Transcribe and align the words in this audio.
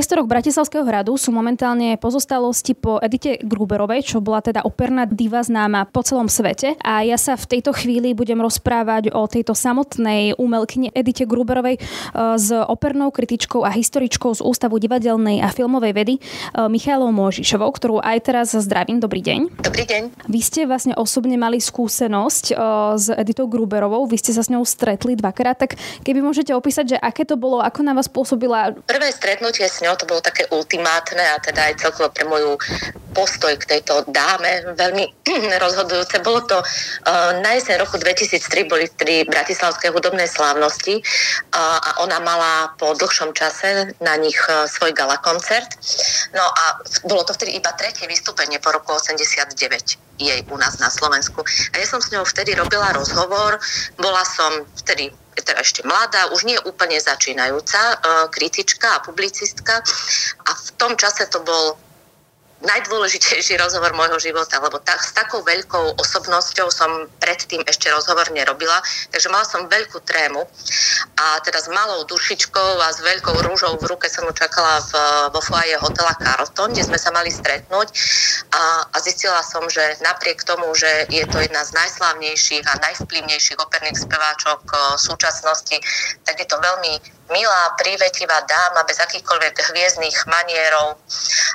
priestoroch 0.00 0.32
Bratislavského 0.32 0.80
hradu 0.88 1.12
sú 1.20 1.28
momentálne 1.28 1.92
pozostalosti 2.00 2.72
po 2.72 2.96
Edite 3.04 3.36
Gruberovej, 3.44 4.00
čo 4.00 4.24
bola 4.24 4.40
teda 4.40 4.64
operná 4.64 5.04
diva 5.04 5.44
známa 5.44 5.84
po 5.92 6.00
celom 6.00 6.24
svete. 6.24 6.72
A 6.80 7.04
ja 7.04 7.20
sa 7.20 7.36
v 7.36 7.44
tejto 7.44 7.76
chvíli 7.76 8.16
budem 8.16 8.40
rozprávať 8.40 9.12
o 9.12 9.28
tejto 9.28 9.52
samotnej 9.52 10.40
umelkyni 10.40 10.88
Edite 10.96 11.28
Gruberovej 11.28 11.76
e, 11.76 11.80
s 12.16 12.48
opernou 12.48 13.12
kritičkou 13.12 13.60
a 13.60 13.68
historičkou 13.68 14.32
z 14.32 14.40
Ústavu 14.40 14.80
divadelnej 14.80 15.44
a 15.44 15.52
filmovej 15.52 15.92
vedy 15.92 16.14
e, 16.16 16.20
Michailou 16.72 17.12
Možišovou, 17.12 17.68
ktorú 17.68 18.00
aj 18.00 18.24
teraz 18.24 18.56
zdravím. 18.56 19.04
Dobrý 19.04 19.20
deň. 19.20 19.60
Dobrý 19.60 19.84
deň. 19.84 20.32
Vy 20.32 20.40
ste 20.40 20.64
vlastne 20.64 20.96
osobne 20.96 21.36
mali 21.36 21.60
skúsenosť 21.60 22.44
e, 22.48 22.64
s 22.96 23.12
Editou 23.12 23.52
Gruberovou, 23.52 24.08
vy 24.08 24.16
ste 24.16 24.32
sa 24.32 24.40
s 24.40 24.48
ňou 24.48 24.64
stretli 24.64 25.12
dvakrát, 25.12 25.60
tak 25.60 25.76
keby 26.08 26.24
môžete 26.24 26.56
opísať, 26.56 26.84
že 26.86 27.02
aké 27.04 27.28
to 27.28 27.36
bolo, 27.36 27.60
ako 27.60 27.84
na 27.84 27.92
vás 27.92 28.08
pôsobila? 28.08 28.72
Prvé 28.88 29.12
stretnutie 29.12 29.68
s 29.68 29.84
ňou 29.84 29.89
to 29.96 30.06
bolo 30.06 30.20
také 30.20 30.46
ultimátne 30.50 31.22
a 31.22 31.38
teda 31.38 31.70
aj 31.70 31.80
celkovo 31.80 32.10
pre 32.10 32.26
moju 32.26 32.58
postoj 33.10 33.58
k 33.58 33.68
tejto 33.76 34.06
dáme 34.06 34.74
veľmi 34.78 35.04
rozhodujúce. 35.64 36.22
Bolo 36.22 36.46
to 36.46 36.58
uh, 36.62 37.34
na 37.42 37.58
jeseň 37.58 37.82
roku 37.82 37.98
2003 37.98 38.70
boli 38.70 38.86
tri 38.94 39.26
bratislavské 39.26 39.90
hudobné 39.90 40.30
slávnosti 40.30 41.02
uh, 41.02 41.78
a 41.78 41.90
ona 42.06 42.22
mala 42.22 42.72
po 42.78 42.94
dlhšom 42.94 43.34
čase 43.34 43.92
na 43.98 44.14
nich 44.16 44.38
uh, 44.46 44.66
svoj 44.70 44.94
gala 44.94 45.18
koncert. 45.18 45.68
No 46.34 46.42
a 46.46 46.64
bolo 47.06 47.26
to 47.26 47.34
vtedy 47.34 47.58
iba 47.58 47.74
tretie 47.74 48.06
vystúpenie 48.06 48.62
po 48.62 48.70
roku 48.70 48.94
89 48.94 49.58
jej 50.20 50.40
u 50.52 50.56
nás 50.60 50.78
na 50.78 50.92
Slovensku. 50.92 51.42
A 51.72 51.74
ja 51.80 51.86
som 51.88 51.98
s 51.98 52.12
ňou 52.12 52.22
vtedy 52.28 52.52
robila 52.52 52.92
rozhovor, 52.92 53.56
bola 53.96 54.22
som 54.28 54.68
vtedy 54.84 55.10
teda 55.42 55.60
ešte 55.60 55.82
mladá, 55.84 56.30
už 56.32 56.46
nie 56.46 56.58
úplne 56.62 56.96
začínajúca 57.00 57.80
e, 57.80 57.96
kritička 58.32 59.00
a 59.00 59.02
publicistka. 59.04 59.80
A 60.46 60.50
v 60.54 60.68
tom 60.78 60.96
čase 60.96 61.26
to 61.28 61.40
bol 61.42 61.76
najdôležitejší 62.60 63.56
rozhovor 63.56 63.96
môjho 63.96 64.20
života, 64.20 64.60
lebo 64.60 64.78
tak, 64.84 65.00
s 65.00 65.16
takou 65.16 65.40
veľkou 65.40 65.96
osobnosťou 65.96 66.68
som 66.68 67.08
predtým 67.20 67.64
ešte 67.64 67.88
rozhovor 67.88 68.28
nerobila, 68.30 68.76
takže 69.08 69.32
mala 69.32 69.48
som 69.48 69.68
veľkú 69.68 70.04
trému. 70.04 70.44
A 71.16 71.40
teda 71.40 71.60
s 71.60 71.68
malou 71.72 72.04
dušičkou 72.04 72.70
a 72.80 72.92
s 72.92 73.00
veľkou 73.00 73.36
rúžou 73.44 73.80
v 73.80 73.88
ruke 73.88 74.12
som 74.12 74.28
ju 74.28 74.32
čakala 74.36 74.80
v, 74.84 74.92
vo 75.32 75.40
foaje 75.40 75.76
hotela 75.80 76.12
Carlton, 76.20 76.72
kde 76.76 76.84
sme 76.84 76.98
sa 77.00 77.08
mali 77.12 77.32
stretnúť. 77.32 77.88
A, 78.52 78.84
a 78.92 78.96
zistila 79.00 79.40
som, 79.40 79.64
že 79.72 79.96
napriek 80.04 80.44
tomu, 80.44 80.72
že 80.76 81.08
je 81.08 81.24
to 81.28 81.40
jedna 81.40 81.64
z 81.64 81.72
najslávnejších 81.76 82.64
a 82.68 82.80
najvplyvnejších 82.84 83.58
operných 83.60 84.04
speváčok 84.04 84.60
eh, 84.68 84.80
súčasnosti, 85.00 85.76
tak 86.28 86.36
je 86.36 86.46
to 86.48 86.60
veľmi 86.60 87.20
milá, 87.30 87.78
prívetivá 87.78 88.42
dáma 88.44 88.82
bez 88.84 88.98
akýchkoľvek 88.98 89.54
hviezdnych 89.70 90.18
manierov, 90.26 90.98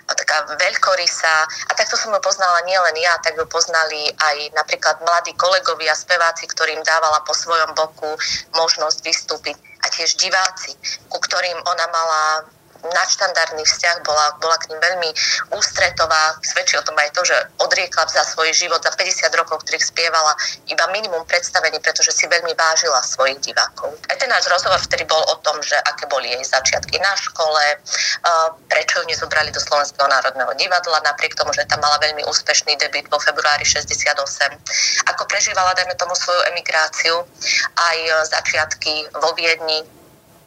taká 0.07 0.55
veľkorysá. 0.95 1.35
A 1.67 1.71
takto 1.75 1.99
som 1.99 2.15
ju 2.15 2.19
poznala 2.23 2.63
nielen 2.63 2.95
ja, 2.95 3.19
tak 3.19 3.35
ju 3.35 3.43
poznali 3.51 4.07
aj 4.15 4.55
napríklad 4.55 5.03
mladí 5.03 5.35
kolegovia, 5.35 5.91
speváci, 5.91 6.47
ktorým 6.47 6.79
dávala 6.87 7.19
po 7.27 7.35
svojom 7.35 7.75
boku 7.75 8.15
možnosť 8.55 9.03
vystúpiť 9.03 9.57
a 9.83 9.91
tiež 9.91 10.15
diváci, 10.15 10.71
ku 11.11 11.19
ktorým 11.19 11.59
ona 11.67 11.85
mala 11.91 12.23
nadštandardný 12.93 13.63
vzťah, 13.65 13.97
bola, 14.05 14.37
bola 14.37 14.57
k 14.61 14.69
ním 14.69 14.79
veľmi 14.81 15.09
ústretová. 15.55 16.37
Svedčí 16.45 16.77
o 16.77 16.85
tom 16.85 16.97
aj 16.99 17.13
to, 17.15 17.25
že 17.25 17.37
odriekla 17.63 18.05
za 18.11 18.21
svoj 18.27 18.53
život 18.53 18.83
za 18.83 18.93
50 18.93 19.31
rokov, 19.39 19.65
ktorých 19.65 19.85
spievala 19.85 20.35
iba 20.69 20.85
minimum 20.91 21.25
predstavení, 21.25 21.79
pretože 21.81 22.13
si 22.13 22.29
veľmi 22.29 22.53
vážila 22.53 23.01
svojich 23.01 23.41
divákov. 23.41 23.95
Aj 24.11 24.17
ten 24.19 24.29
náš 24.29 24.45
rozhovor 24.51 24.77
vtedy 24.83 25.07
bol 25.09 25.21
o 25.31 25.35
tom, 25.41 25.57
že 25.63 25.75
aké 25.87 26.05
boli 26.05 26.29
jej 26.29 26.43
začiatky 26.45 26.99
na 27.01 27.13
škole, 27.17 27.63
prečo 28.69 29.01
ju 29.01 29.05
nezobrali 29.09 29.49
do 29.49 29.61
Slovenského 29.61 30.07
národného 30.07 30.51
divadla, 30.59 31.01
napriek 31.05 31.35
tomu, 31.37 31.53
že 31.53 31.65
tam 31.65 31.81
mala 31.81 31.97
veľmi 32.01 32.25
úspešný 32.25 32.77
debut 32.77 33.07
vo 33.09 33.19
februári 33.19 33.65
68. 33.65 34.15
Ako 35.15 35.23
prežívala, 35.25 35.73
dajme 35.73 35.95
tomu, 35.95 36.15
svoju 36.15 36.41
emigráciu, 36.53 37.25
aj 37.75 37.97
začiatky 38.29 39.09
vo 39.19 39.33
Viedni, 39.35 39.83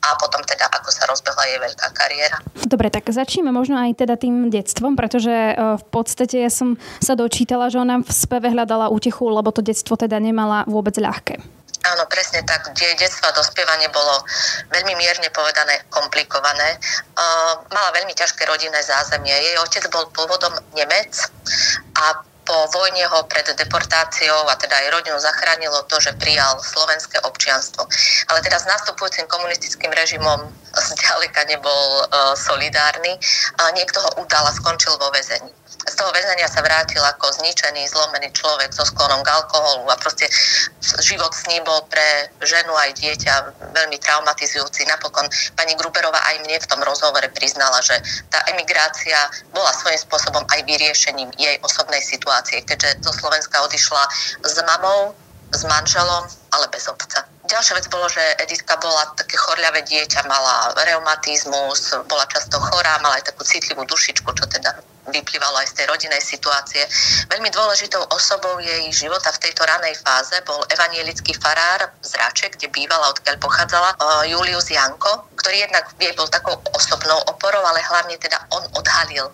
a 0.03 0.09
potom 0.17 0.41
teda 0.47 0.71
ako 0.71 0.91
sa 0.91 1.07
rozbehla 1.11 1.45
jej 1.49 1.59
veľká 1.59 1.89
kariéra. 1.93 2.39
Dobre, 2.67 2.89
tak 2.89 3.11
začneme 3.11 3.51
možno 3.51 3.79
aj 3.79 4.05
teda 4.05 4.15
tým 4.15 4.49
detstvom, 4.49 4.95
pretože 4.95 5.31
e, 5.31 5.55
v 5.57 5.85
podstate 5.91 6.43
ja 6.43 6.51
som 6.51 6.79
sa 7.03 7.19
dočítala, 7.19 7.69
že 7.69 7.83
ona 7.83 8.01
v 8.03 8.11
speve 8.11 8.51
hľadala 8.53 8.91
útechu, 8.93 9.27
lebo 9.29 9.51
to 9.51 9.65
detstvo 9.65 9.99
teda 9.99 10.19
nemala 10.19 10.65
vôbec 10.71 10.95
ľahké. 10.97 11.59
Áno, 11.87 12.05
presne 12.11 12.43
tak. 12.43 12.69
Jej 12.75 12.99
detstvo 12.99 13.31
a 13.31 13.37
dospievanie 13.39 13.87
bolo 13.95 14.21
veľmi 14.75 14.99
mierne 14.99 15.31
povedané 15.31 15.87
komplikované. 15.89 16.77
Uh, 17.15 17.63
mala 17.71 17.95
veľmi 17.95 18.13
ťažké 18.19 18.45
rodinné 18.45 18.83
zázemie. 18.83 19.31
Jej 19.31 19.57
otec 19.63 19.85
bol 19.89 20.11
pôvodom 20.11 20.53
Nemec 20.75 21.15
a 21.97 22.19
po 22.49 22.65
vojne 22.73 23.05
ho 23.05 23.29
pred 23.29 23.45
deportáciou 23.45 24.49
a 24.49 24.57
teda 24.57 24.73
aj 24.73 24.89
rodinu 24.97 25.21
zachránilo 25.21 25.85
to, 25.85 26.01
že 26.01 26.17
prijal 26.17 26.57
slovenské 26.65 27.21
občianstvo. 27.21 27.85
Ale 28.33 28.41
teda 28.41 28.57
s 28.57 28.65
nastupujúcim 28.65 29.29
komunistickým 29.29 29.93
režimom 29.93 30.49
zďaleka 30.73 31.45
nebol 31.45 32.09
uh, 32.09 32.33
solidárny 32.33 33.21
a 33.61 33.69
niekto 33.77 34.01
ho 34.01 34.25
udal 34.25 34.49
a 34.49 34.53
skončil 34.57 34.97
vo 34.97 35.13
väzení 35.13 35.53
z 35.89 35.95
toho 35.97 36.13
väzenia 36.13 36.49
sa 36.49 36.61
vrátil 36.61 37.01
ako 37.01 37.33
zničený, 37.41 37.89
zlomený 37.89 38.29
človek 38.37 38.71
so 38.75 38.85
sklonom 38.85 39.25
k 39.25 39.33
alkoholu 39.33 39.89
a 39.89 39.97
proste 39.97 40.29
život 41.01 41.33
s 41.33 41.49
ním 41.49 41.65
bol 41.65 41.81
pre 41.89 42.29
ženu 42.45 42.77
aj 42.77 42.93
dieťa 43.01 43.35
veľmi 43.73 43.97
traumatizujúci. 43.97 44.85
Napokon 44.85 45.25
pani 45.57 45.73
Gruberová 45.81 46.21
aj 46.29 46.45
mne 46.45 46.61
v 46.61 46.69
tom 46.69 46.81
rozhovore 46.85 47.25
priznala, 47.33 47.81
že 47.81 47.97
tá 48.29 48.45
emigrácia 48.53 49.17
bola 49.55 49.73
svojím 49.73 50.01
spôsobom 50.01 50.45
aj 50.53 50.61
vyriešením 50.69 51.33
jej 51.41 51.57
osobnej 51.65 52.05
situácie, 52.05 52.38
keďže 52.43 53.03
zo 53.03 53.13
Slovenska 53.13 53.63
odišla 53.65 54.03
s 54.45 54.55
mamou, 54.63 55.15
s 55.49 55.65
manželom, 55.65 56.29
ale 56.53 56.69
bez 56.69 56.85
otca. 56.89 57.25
Ďalšia 57.49 57.81
vec 57.81 57.89
bolo, 57.89 58.05
že 58.13 58.21
Editka 58.45 58.77
bola 58.77 59.09
také 59.17 59.41
chorľavé 59.41 59.81
dieťa, 59.81 60.29
mala 60.29 60.77
reumatizmus, 60.77 61.97
bola 62.05 62.29
často 62.29 62.61
chorá, 62.61 63.01
mala 63.01 63.17
aj 63.17 63.33
takú 63.33 63.41
citlivú 63.49 63.89
dušičku, 63.89 64.29
čo 64.37 64.45
teda 64.45 64.77
vyplývalo 65.09 65.57
aj 65.57 65.73
z 65.73 65.77
tej 65.81 65.87
rodinej 65.89 66.21
situácie. 66.21 66.85
Veľmi 67.33 67.49
dôležitou 67.49 68.05
osobou 68.13 68.61
jej 68.61 68.93
života 68.93 69.33
v 69.33 69.41
tejto 69.49 69.65
ranej 69.65 69.97
fáze 70.05 70.37
bol 70.45 70.61
evanielický 70.69 71.33
farár 71.41 71.89
z 72.05 72.13
Rače, 72.21 72.53
kde 72.53 72.69
bývala, 72.69 73.17
odkiaľ 73.17 73.41
pochádzala, 73.41 73.97
Julius 74.29 74.69
Janko, 74.69 75.33
ktorý 75.41 75.65
jednak 75.65 75.89
jej 75.97 76.13
bol 76.13 76.29
takou 76.29 76.61
osobnou 76.77 77.17
oporou, 77.25 77.65
ale 77.65 77.81
hlavne 77.81 78.21
teda 78.21 78.37
on 78.53 78.69
odhalil, 78.77 79.33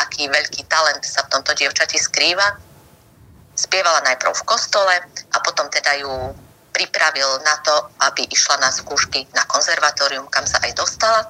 aký 0.00 0.30
veľký 0.30 0.66
talent 0.70 1.02
sa 1.02 1.26
v 1.26 1.38
tomto 1.38 1.52
dievčati 1.58 1.98
skrýva. 1.98 2.58
Spievala 3.56 4.04
najprv 4.04 4.36
v 4.36 4.46
kostole 4.46 4.94
a 5.32 5.36
potom 5.40 5.66
teda 5.72 5.96
ju 5.98 6.12
pripravil 6.76 7.40
na 7.40 7.56
to, 7.64 7.72
aby 8.04 8.28
išla 8.28 8.60
na 8.60 8.68
skúšky 8.68 9.24
na 9.32 9.48
konzervatórium, 9.48 10.28
kam 10.28 10.44
sa 10.44 10.60
aj 10.60 10.76
dostala 10.76 11.24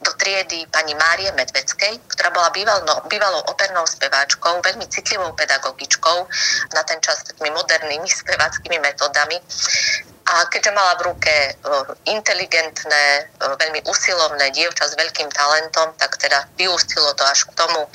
do 0.00 0.10
triedy 0.16 0.64
pani 0.72 0.96
Márie 0.96 1.28
Medveckej, 1.36 2.00
ktorá 2.08 2.32
bola 2.32 2.48
býval, 2.50 2.80
no, 2.88 3.04
bývalou 3.06 3.44
opernou 3.52 3.84
speváčkou, 3.84 4.64
veľmi 4.64 4.88
citlivou 4.88 5.36
pedagogičkou, 5.36 6.18
na 6.72 6.82
ten 6.88 6.98
čas 7.04 7.20
takými 7.22 7.52
modernými 7.52 8.08
speváckými 8.24 8.80
metodami. 8.80 9.36
A 10.26 10.46
keďže 10.46 10.76
mala 10.76 10.94
v 11.00 11.10
ruke 11.10 11.32
e, 11.32 11.52
inteligentné, 12.12 13.04
e, 13.18 13.22
veľmi 13.56 13.80
usilovné 13.88 14.52
dievča 14.52 14.86
s 14.86 14.94
veľkým 14.94 15.32
talentom, 15.32 15.96
tak 15.96 16.20
teda 16.20 16.46
vyústilo 16.54 17.10
to 17.16 17.24
až 17.24 17.48
k 17.48 17.56
tomu, 17.56 17.88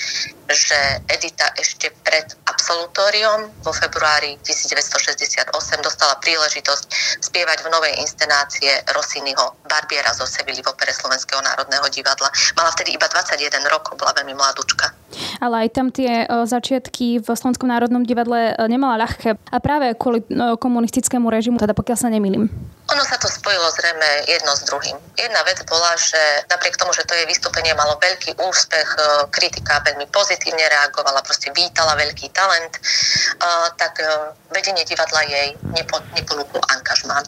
že 0.50 0.78
Edita 1.08 1.54
ešte 1.56 1.94
pred 2.04 2.26
absolutóriom 2.66 3.62
vo 3.62 3.70
februári 3.78 4.42
1968 4.42 5.54
dostala 5.86 6.18
príležitosť 6.18 6.84
spievať 7.22 7.62
v 7.62 7.70
novej 7.70 7.94
inscenácie 8.02 8.74
Rossiniho 8.90 9.54
Barbiera 9.70 10.10
zo 10.18 10.26
Sevily 10.26 10.66
v 10.66 10.74
opere 10.74 10.90
Slovenského 10.90 11.46
národného 11.46 11.86
divadla. 11.94 12.26
Mala 12.58 12.74
vtedy 12.74 12.98
iba 12.98 13.06
21 13.06 13.70
rokov, 13.70 14.02
bola 14.02 14.18
veľmi 14.18 14.34
mladúčka. 14.34 14.98
Ale 15.38 15.70
aj 15.70 15.78
tam 15.78 15.94
tie 15.94 16.26
e, 16.26 16.28
začiatky 16.50 17.22
v 17.22 17.28
Slovenskom 17.30 17.70
národnom 17.70 18.02
divadle 18.02 18.58
o, 18.58 18.66
nemala 18.66 19.06
ľahké. 19.06 19.38
A 19.38 19.58
práve 19.62 19.94
kvôli 19.94 20.26
o, 20.26 20.58
komunistickému 20.58 21.30
režimu, 21.30 21.62
teda 21.62 21.78
pokiaľ 21.78 21.98
sa 22.02 22.10
nemýlim. 22.10 22.50
Ono 22.86 23.02
sa 23.02 23.18
to 23.18 23.26
spojilo 23.26 23.66
zrejme 23.74 24.30
jedno 24.30 24.54
s 24.54 24.62
druhým. 24.70 24.94
Jedna 25.18 25.42
vec 25.42 25.58
bola, 25.66 25.98
že 25.98 26.46
napriek 26.54 26.78
tomu, 26.78 26.94
že 26.94 27.02
to 27.10 27.18
jej 27.18 27.26
vystúpenie 27.26 27.74
malo 27.74 27.98
veľký 27.98 28.38
úspech, 28.38 28.90
kritika 29.34 29.82
veľmi 29.82 30.06
pozitívne 30.14 30.62
reagovala, 30.70 31.26
proste 31.26 31.50
vítala 31.50 31.98
veľký 31.98 32.30
talent, 32.30 32.78
uh, 32.78 33.74
tak 33.74 33.98
uh, 34.06 34.38
vedenie 34.54 34.86
divadla 34.86 35.26
jej 35.26 35.58
nepo, 35.74 35.98
neponúklo 36.14 36.62
angažmán. 36.78 37.26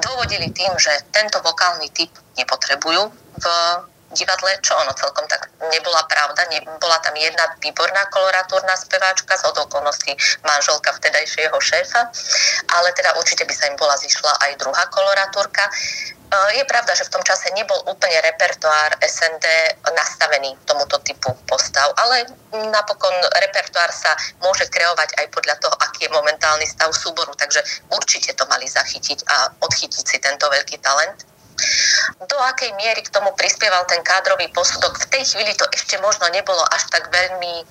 Dôvodili 0.00 0.48
tým, 0.56 0.72
že 0.80 0.92
tento 1.12 1.36
vokálny 1.44 1.92
typ 1.92 2.10
nepotrebujú 2.40 3.12
v 3.12 3.44
divadle, 4.14 4.56
čo 4.62 4.78
ono 4.78 4.94
celkom 4.94 5.26
tak 5.28 5.50
nebola 5.70 6.06
pravda. 6.06 6.46
Ne, 6.48 6.62
bola 6.78 6.98
tam 7.02 7.12
jedna 7.18 7.50
výborná 7.60 8.06
koloratúrna 8.08 8.78
speváčka 8.78 9.36
z 9.36 9.50
okolností 9.50 10.14
manželka 10.46 10.94
vtedajšieho 10.94 11.58
šéfa, 11.58 12.08
ale 12.78 12.88
teda 12.94 13.18
určite 13.18 13.44
by 13.44 13.54
sa 13.54 13.68
im 13.68 13.76
bola 13.76 13.98
zišla 13.98 14.32
aj 14.48 14.62
druhá 14.62 14.84
koloratúrka. 14.88 15.66
je 16.54 16.64
pravda, 16.66 16.94
že 16.98 17.06
v 17.06 17.12
tom 17.14 17.22
čase 17.22 17.50
nebol 17.54 17.78
úplne 17.86 18.18
repertoár 18.22 18.98
SND 18.98 19.46
nastavený 19.94 20.58
tomuto 20.66 20.98
typu 21.06 21.30
postav, 21.46 21.94
ale 21.94 22.26
napokon 22.50 23.14
repertoár 23.38 23.90
sa 23.94 24.10
môže 24.42 24.66
kreovať 24.66 25.14
aj 25.20 25.26
podľa 25.30 25.54
toho, 25.62 25.74
aký 25.78 26.06
je 26.06 26.14
momentálny 26.14 26.66
stav 26.66 26.90
súboru, 26.90 27.30
takže 27.38 27.62
určite 27.90 28.34
to 28.34 28.44
mali 28.50 28.66
zachytiť 28.66 29.18
a 29.30 29.36
odchytiť 29.62 30.04
si 30.04 30.16
tento 30.18 30.50
veľký 30.50 30.82
talent. 30.82 31.33
Do 32.24 32.38
akej 32.40 32.74
miery 32.74 33.02
k 33.02 33.14
tomu 33.14 33.30
prispieval 33.38 33.86
ten 33.86 34.02
kádrový 34.02 34.50
posudok? 34.50 34.98
V 34.98 35.10
tej 35.10 35.24
chvíli 35.24 35.54
to 35.54 35.66
ešte 35.70 35.98
možno 36.02 36.26
nebolo 36.34 36.62
až 36.74 36.86
tak 36.90 37.06
veľmi 37.10 37.62
e, 37.62 37.64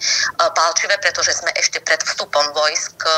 palčivé, 0.55 0.95
pretože 1.03 1.35
sme 1.35 1.51
ešte 1.55 1.83
pred 1.83 1.99
vstupom 1.99 2.55
vojsk 2.55 2.95
e, 3.03 3.11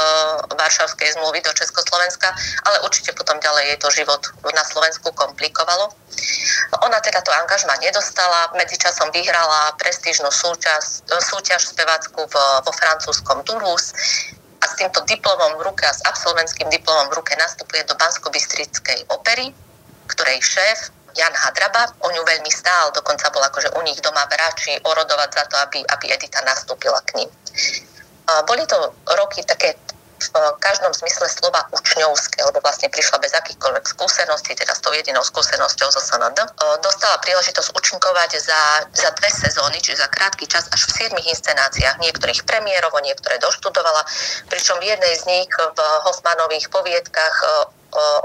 Varšavskej 0.57 1.17
zmluvy 1.17 1.45
do 1.45 1.53
Československa, 1.53 2.33
ale 2.65 2.81
určite 2.81 3.13
potom 3.13 3.37
ďalej 3.37 3.63
jej 3.73 3.77
to 3.77 3.89
život 3.93 4.21
na 4.53 4.63
Slovensku 4.65 5.13
komplikovalo. 5.13 5.93
Ona 6.81 6.99
teda 7.01 7.21
to 7.21 7.31
angažma 7.33 7.77
nedostala, 7.77 8.53
medzičasom 8.57 9.11
vyhrala 9.13 9.75
prestížnu 9.77 10.31
súťaž, 10.31 11.05
súťaž 11.05 11.61
spevackú 11.61 12.25
vo 12.25 12.71
francúzskom 12.73 13.45
Toulouse 13.45 13.93
a 14.61 14.65
s 14.65 14.73
týmto 14.81 15.03
diplomom 15.05 15.61
v 15.61 15.69
ruke 15.69 15.85
a 15.85 15.93
s 15.93 16.01
absolventským 16.05 16.73
diplomom 16.73 17.11
v 17.13 17.21
ruke 17.21 17.37
nastupuje 17.37 17.85
do 17.85 17.93
Bansko-Bystrickej 17.93 19.13
opery 19.13 19.53
ktorej 20.07 20.41
šéf 20.41 20.93
Jan 21.15 21.31
Hadraba, 21.31 21.95
o 22.03 22.11
ňu 22.11 22.27
veľmi 22.27 22.51
stál, 22.51 22.91
dokonca 22.91 23.31
bol 23.31 23.39
akože 23.47 23.71
u 23.79 23.81
nich 23.87 23.99
doma 24.03 24.27
v 24.27 24.35
orodovať 24.83 25.29
za 25.31 25.43
to, 25.47 25.55
aby, 25.63 25.79
aby 25.87 26.05
Edita 26.11 26.43
nastúpila 26.43 26.99
k 27.07 27.23
ním. 27.23 27.29
Boli 28.43 28.67
to 28.67 28.75
roky 29.15 29.39
také 29.47 29.79
v 30.31 30.59
každom 30.63 30.93
zmysle 30.93 31.27
slova 31.29 31.67
učňovské, 31.73 32.41
lebo 32.45 32.63
vlastne 32.63 32.87
prišla 32.89 33.19
bez 33.19 33.35
akýchkoľvek 33.35 33.85
skúseností, 33.85 34.55
teda 34.55 34.73
s 34.73 34.81
tou 34.81 34.93
jedinou 34.95 35.21
skúsenosťou 35.21 35.91
zo 35.91 36.01
SND. 36.01 36.39
Dostala 36.81 37.19
príležitosť 37.21 37.75
učinkovať 37.75 38.31
za, 38.39 38.61
za 38.95 39.09
dve 39.17 39.29
sezóny, 39.29 39.77
čiže 39.83 40.01
za 40.01 40.09
krátky 40.09 40.47
čas 40.47 40.65
až 40.71 40.87
v 40.87 40.95
siedmých 41.03 41.27
inscenáciách, 41.35 42.01
niektorých 42.01 42.47
premiérovo, 42.47 42.97
niektoré 43.03 43.37
doštudovala, 43.37 44.05
pričom 44.47 44.79
v 44.79 44.95
jednej 44.95 45.13
z 45.19 45.23
nich 45.27 45.51
v 45.51 45.79
Hoffmanových 46.07 46.71
poviedkach 46.71 47.35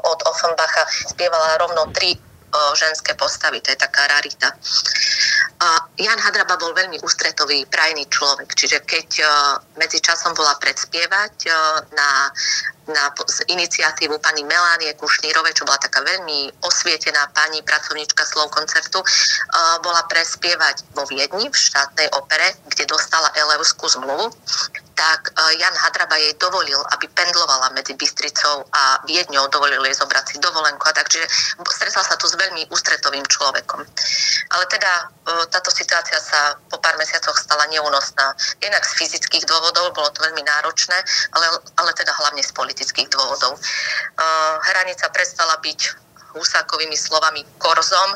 od 0.02 0.19
Offenbacha 0.26 0.87
spievala 1.11 1.58
rovno 1.62 1.87
tri 1.94 2.29
ženské 2.75 3.14
postavy, 3.14 3.61
to 3.61 3.70
je 3.70 3.79
taká 3.79 4.06
rarita. 4.06 4.52
Jan 6.00 6.19
Hadraba 6.19 6.56
bol 6.56 6.73
veľmi 6.73 7.05
ústretový, 7.05 7.69
prajný 7.69 8.08
človek, 8.08 8.49
čiže 8.56 8.81
keď 8.88 9.08
medzi 9.76 10.00
časom 10.00 10.32
bola 10.32 10.56
predspievať 10.56 11.52
na, 11.93 12.32
na 12.88 13.12
z 13.29 13.38
iniciatívu 13.52 14.17
pani 14.25 14.41
Melánie 14.49 14.97
Kušnírovej, 14.97 15.52
čo 15.52 15.69
bola 15.69 15.76
taká 15.76 16.00
veľmi 16.00 16.64
osvietená 16.64 17.29
pani, 17.37 17.61
pracovníčka 17.61 18.25
slov 18.25 18.49
koncertu, 18.56 19.05
bola 19.85 20.00
prespievať 20.08 20.97
vo 20.97 21.05
Viedni 21.12 21.52
v 21.52 21.56
štátnej 21.56 22.08
opere, 22.17 22.56
kde 22.73 22.88
dostala 22.88 23.29
Elevskú 23.37 23.85
zmluvu 23.85 24.32
tak 25.00 25.32
e, 25.32 25.56
Jan 25.56 25.73
Hadraba 25.73 26.20
jej 26.20 26.37
dovolil, 26.37 26.76
aby 26.93 27.08
pendlovala 27.17 27.73
medzi 27.73 27.97
Bystricou 27.97 28.69
a 28.69 29.00
Viedňou, 29.08 29.49
dovolil 29.49 29.81
jej 29.88 29.97
zobrať 29.97 30.25
si 30.29 30.37
dovolenku 30.37 30.85
a 30.85 30.93
takže 30.93 31.25
stretla 31.64 32.05
sa 32.05 32.20
tu 32.20 32.29
s 32.29 32.37
veľmi 32.37 32.69
ústretovým 32.69 33.25
človekom. 33.25 33.81
Ale 34.52 34.64
teda 34.69 34.93
e, 35.00 35.05
táto 35.49 35.73
situácia 35.73 36.20
sa 36.20 36.61
po 36.69 36.76
pár 36.85 37.00
mesiacoch 37.00 37.32
stala 37.41 37.64
neúnosná. 37.73 38.37
Jednak 38.61 38.85
z 38.85 38.93
fyzických 39.00 39.49
dôvodov, 39.49 39.97
bolo 39.97 40.12
to 40.12 40.20
veľmi 40.20 40.44
náročné, 40.44 41.00
ale, 41.32 41.47
ale 41.81 41.91
teda 41.97 42.12
hlavne 42.20 42.44
z 42.44 42.52
politických 42.52 43.08
dôvodov. 43.08 43.56
E, 43.56 43.61
hranica 44.69 45.08
prestala 45.08 45.56
byť 45.64 46.09
Husákovými 46.34 46.96
slovami 46.96 47.42
korzom 47.58 48.10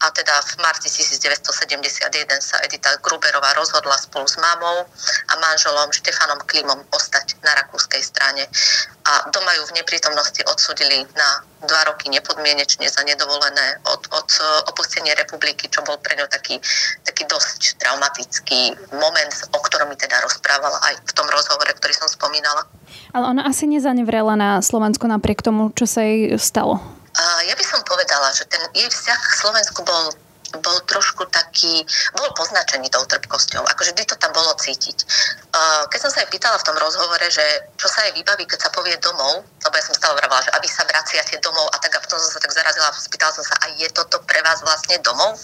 a 0.00 0.06
teda 0.10 0.32
v 0.40 0.52
marci 0.64 0.88
1971 0.88 2.08
sa 2.40 2.56
Edita 2.64 2.96
Gruberová 3.04 3.52
rozhodla 3.52 4.00
spolu 4.00 4.24
s 4.24 4.40
mamou 4.40 4.88
a 5.28 5.32
manželom 5.36 5.92
Štefanom 5.92 6.40
Klimom 6.48 6.80
ostať 6.88 7.36
na 7.44 7.52
rakúskej 7.60 8.00
strane 8.00 8.48
a 9.04 9.28
doma 9.28 9.52
ju 9.60 9.68
v 9.68 9.76
neprítomnosti 9.80 10.40
odsudili 10.48 11.04
na 11.12 11.28
dva 11.68 11.84
roky 11.92 12.08
nepodmienečne 12.08 12.88
za 12.88 13.04
nedovolené 13.04 13.76
od, 13.84 14.08
od 14.08 14.28
opustenia 14.72 15.12
republiky, 15.12 15.68
čo 15.68 15.84
bol 15.84 16.00
pre 16.00 16.16
ňu 16.16 16.24
taký, 16.32 16.56
taký 17.04 17.28
dosť 17.28 17.76
traumatický 17.76 18.72
moment, 18.96 19.34
o 19.52 19.60
ktorom 19.60 19.92
mi 19.92 19.96
teda 20.00 20.24
rozprávala 20.24 20.80
aj 20.88 20.94
v 21.04 21.12
tom 21.12 21.28
rozhovore, 21.28 21.68
ktorý 21.76 21.92
som 21.92 22.08
spomínala. 22.08 22.64
Ale 23.12 23.28
ona 23.28 23.44
asi 23.44 23.68
nezanevrela 23.68 24.38
na 24.38 24.50
Slovensku 24.64 25.04
napriek 25.04 25.44
tomu, 25.44 25.68
čo 25.76 25.84
sa 25.84 26.00
jej 26.00 26.32
stalo. 26.40 26.80
Ja 27.46 27.54
by 27.54 27.64
som 27.64 27.80
povedala, 27.84 28.32
že 28.32 28.48
ten 28.48 28.60
jej 28.72 28.88
vzťah 28.88 29.20
k 29.20 29.38
Slovensku 29.40 29.80
bol 29.84 30.12
bol 30.58 30.82
trošku 30.82 31.30
taký, 31.30 31.86
bol 32.18 32.26
poznačený 32.34 32.90
tou 32.90 33.06
trpkosťou. 33.06 33.62
Akože 33.70 33.94
vždy 33.94 34.02
to 34.02 34.18
tam 34.18 34.34
bolo 34.34 34.50
cítiť. 34.58 34.98
Keď 35.94 36.00
som 36.02 36.10
sa 36.10 36.26
jej 36.26 36.30
pýtala 36.30 36.58
v 36.58 36.66
tom 36.66 36.74
rozhovore, 36.74 37.22
že 37.30 37.70
čo 37.78 37.86
sa 37.86 38.02
jej 38.10 38.18
vybaví, 38.18 38.50
keď 38.50 38.66
sa 38.66 38.74
povie 38.74 38.98
domov, 38.98 39.46
lebo 39.46 39.74
ja 39.78 39.84
som 39.86 39.94
stále 39.94 40.18
vravila, 40.18 40.42
že 40.42 40.50
aby 40.58 40.66
sa 40.66 40.82
vraciate 40.82 41.38
domov 41.38 41.70
a 41.70 41.78
tak 41.78 41.94
a 41.94 42.02
potom 42.02 42.18
som 42.18 42.34
sa 42.34 42.42
tak 42.42 42.50
zarazila 42.50 42.90
spýtala 42.90 43.30
som 43.30 43.46
sa, 43.46 43.54
a 43.62 43.70
je 43.78 43.86
toto 43.94 44.18
pre 44.26 44.42
vás 44.42 44.58
vlastne 44.66 44.98
domov? 45.06 45.38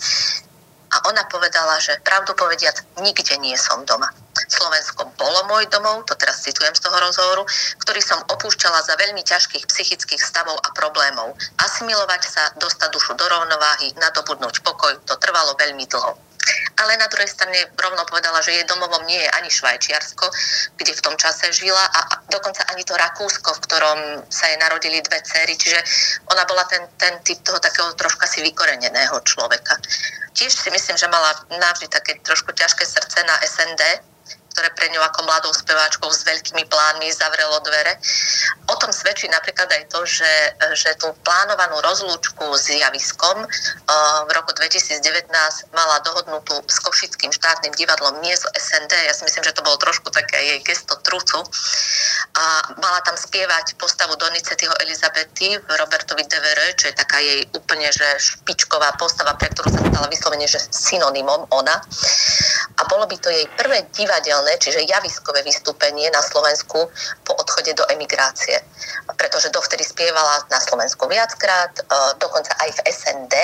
A 0.87 0.97
ona 1.11 1.27
povedala, 1.27 1.83
že 1.83 1.99
pravdu 2.06 2.35
povediac, 2.38 2.79
nikde 3.03 3.35
nie 3.43 3.59
som 3.59 3.83
doma. 3.83 4.06
Slovensko 4.47 5.11
bolo 5.19 5.49
môj 5.50 5.67
domov, 5.73 6.06
to 6.06 6.15
teraz 6.15 6.44
citujem 6.44 6.75
z 6.77 6.85
toho 6.85 6.94
rozhovoru, 7.00 7.43
ktorý 7.83 8.00
som 8.05 8.23
opúšťala 8.31 8.85
za 8.87 8.94
veľmi 8.94 9.25
ťažkých 9.27 9.67
psychických 9.67 10.23
stavov 10.23 10.55
a 10.62 10.71
problémov. 10.77 11.35
Asimilovať 11.59 12.23
sa, 12.29 12.43
dostať 12.61 12.88
dušu 12.94 13.19
do 13.19 13.27
rovnováhy, 13.27 13.97
nadobudnúť 13.99 14.62
pokoj, 14.62 14.94
to 15.09 15.19
trvalo 15.19 15.59
veľmi 15.59 15.88
dlho. 15.91 16.27
Ale 16.79 16.94
na 16.97 17.11
druhej 17.11 17.27
strane 17.27 17.59
rovno 17.75 18.06
povedala, 18.06 18.38
že 18.38 18.55
jej 18.55 18.67
domovom 18.71 19.03
nie 19.09 19.19
je 19.19 19.31
ani 19.35 19.50
Švajčiarsko, 19.50 20.31
kde 20.79 20.93
v 20.94 21.05
tom 21.05 21.17
čase 21.19 21.50
žila 21.50 21.83
a 21.91 22.23
dokonca 22.31 22.62
ani 22.71 22.87
to 22.87 22.94
Rakúsko, 22.94 23.50
v 23.56 23.62
ktorom 23.67 23.99
sa 24.31 24.47
jej 24.47 24.59
narodili 24.61 25.03
dve 25.03 25.19
céry, 25.27 25.59
čiže 25.59 25.83
ona 26.31 26.47
bola 26.47 26.62
ten, 26.71 26.87
ten 27.00 27.19
typ 27.27 27.43
toho 27.43 27.59
takého 27.59 27.91
troška 27.99 28.31
si 28.31 28.44
vykoreneného 28.47 29.19
človeka. 29.27 29.75
Tiež 30.37 30.53
si 30.53 30.71
myslím, 30.71 30.97
že 30.97 31.09
mala 31.09 31.33
navždy 31.49 31.88
také 31.88 32.21
trošku 32.21 32.53
ťažké 32.53 32.85
srdce 32.87 33.25
na 33.25 33.41
SND, 33.41 33.83
ktoré 34.56 34.73
pre 34.73 34.88
ňu 34.88 35.05
ako 35.05 35.20
mladou 35.29 35.53
speváčkou 35.53 36.08
s 36.08 36.25
veľkými 36.25 36.64
plánmi 36.64 37.12
zavrelo 37.12 37.61
dvere. 37.61 38.00
O 38.73 38.75
tom 38.81 38.88
svedčí 38.88 39.29
napríklad 39.29 39.69
aj 39.69 39.85
to, 39.93 40.00
že, 40.08 40.32
že 40.73 40.97
tú 40.97 41.12
plánovanú 41.20 41.76
rozlúčku 41.85 42.56
s 42.56 42.73
javiskom 42.73 43.45
uh, 43.45 44.25
v 44.25 44.30
roku 44.33 44.57
2019 44.57 45.28
mala 45.76 46.00
dohodnutú 46.00 46.57
s 46.64 46.80
Košickým 46.80 47.37
štátnym 47.37 47.76
divadlom, 47.76 48.16
nie 48.25 48.33
z 48.33 48.49
SND. 48.57 48.97
Ja 49.04 49.12
si 49.12 49.28
myslím, 49.28 49.45
že 49.45 49.52
to 49.52 49.61
bolo 49.61 49.76
trošku 49.76 50.09
také 50.09 50.40
jej 50.40 50.61
gesto 50.64 50.97
trucu. 51.04 51.45
A 52.37 52.45
mala 52.80 53.04
tam 53.04 53.16
spievať 53.21 53.76
postavu 53.76 54.16
Donicetyho 54.16 54.73
Elizabety 54.80 55.61
v 55.61 55.69
Robertovi 55.76 56.25
Devere, 56.25 56.73
čo 56.80 56.88
je 56.88 56.97
taká 56.97 57.21
jej 57.21 57.45
úplne 57.52 57.92
že 57.92 58.09
špičková 58.16 58.97
postava, 58.97 59.37
pre 59.37 59.52
ktorú 59.52 59.69
sa 59.69 59.85
stala 59.85 60.09
vyslovene, 60.09 60.49
že 60.49 60.64
synonymom 60.73 61.45
ona. 61.52 61.76
A 62.76 62.83
bolo 62.88 63.09
by 63.09 63.16
to 63.21 63.33
jej 63.33 63.49
prvé 63.57 63.88
divadelné 63.97 64.46
divadelné, 64.47 64.62
čiže 64.62 64.87
javiskové 64.87 65.43
vystúpenie 65.43 66.11
na 66.15 66.23
Slovensku 66.23 66.87
po 67.26 67.33
odchode 67.35 67.75
do 67.75 67.83
emigrácie. 67.91 68.62
Pretože 69.19 69.50
dovtedy 69.50 69.83
spievala 69.83 70.47
na 70.50 70.62
Slovensku 70.62 71.11
viackrát, 71.11 71.75
e, 71.75 71.83
dokonca 72.23 72.55
aj 72.62 72.71
v 72.71 72.81
SND, 72.87 73.35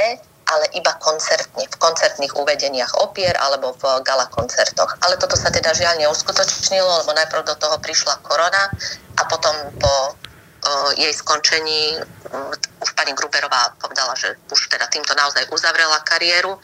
ale 0.46 0.64
iba 0.74 0.92
koncertne, 1.00 1.64
v 1.64 1.76
koncertných 1.80 2.34
uvedeniach 2.36 2.98
opier 3.00 3.34
alebo 3.40 3.72
v 3.78 4.02
gala 4.04 4.26
koncertoch. 4.30 4.98
Ale 5.00 5.16
toto 5.16 5.34
sa 5.34 5.50
teda 5.50 5.72
žiaľ 5.72 5.98
neuskutočnilo, 6.02 7.02
lebo 7.02 7.14
najprv 7.14 7.42
do 7.46 7.56
toho 7.56 7.78
prišla 7.78 8.20
korona 8.20 8.68
a 9.16 9.22
potom 9.30 9.54
po 9.80 9.94
uh, 10.12 10.90
jej 10.98 11.14
skončení 11.14 12.04
už 12.82 12.90
pani 12.98 13.14
Gruberová 13.14 13.72
povedala, 13.80 14.12
že 14.18 14.34
už 14.50 14.68
teda 14.68 14.90
týmto 14.92 15.14
naozaj 15.14 15.46
uzavrela 15.54 16.04
kariéru 16.04 16.58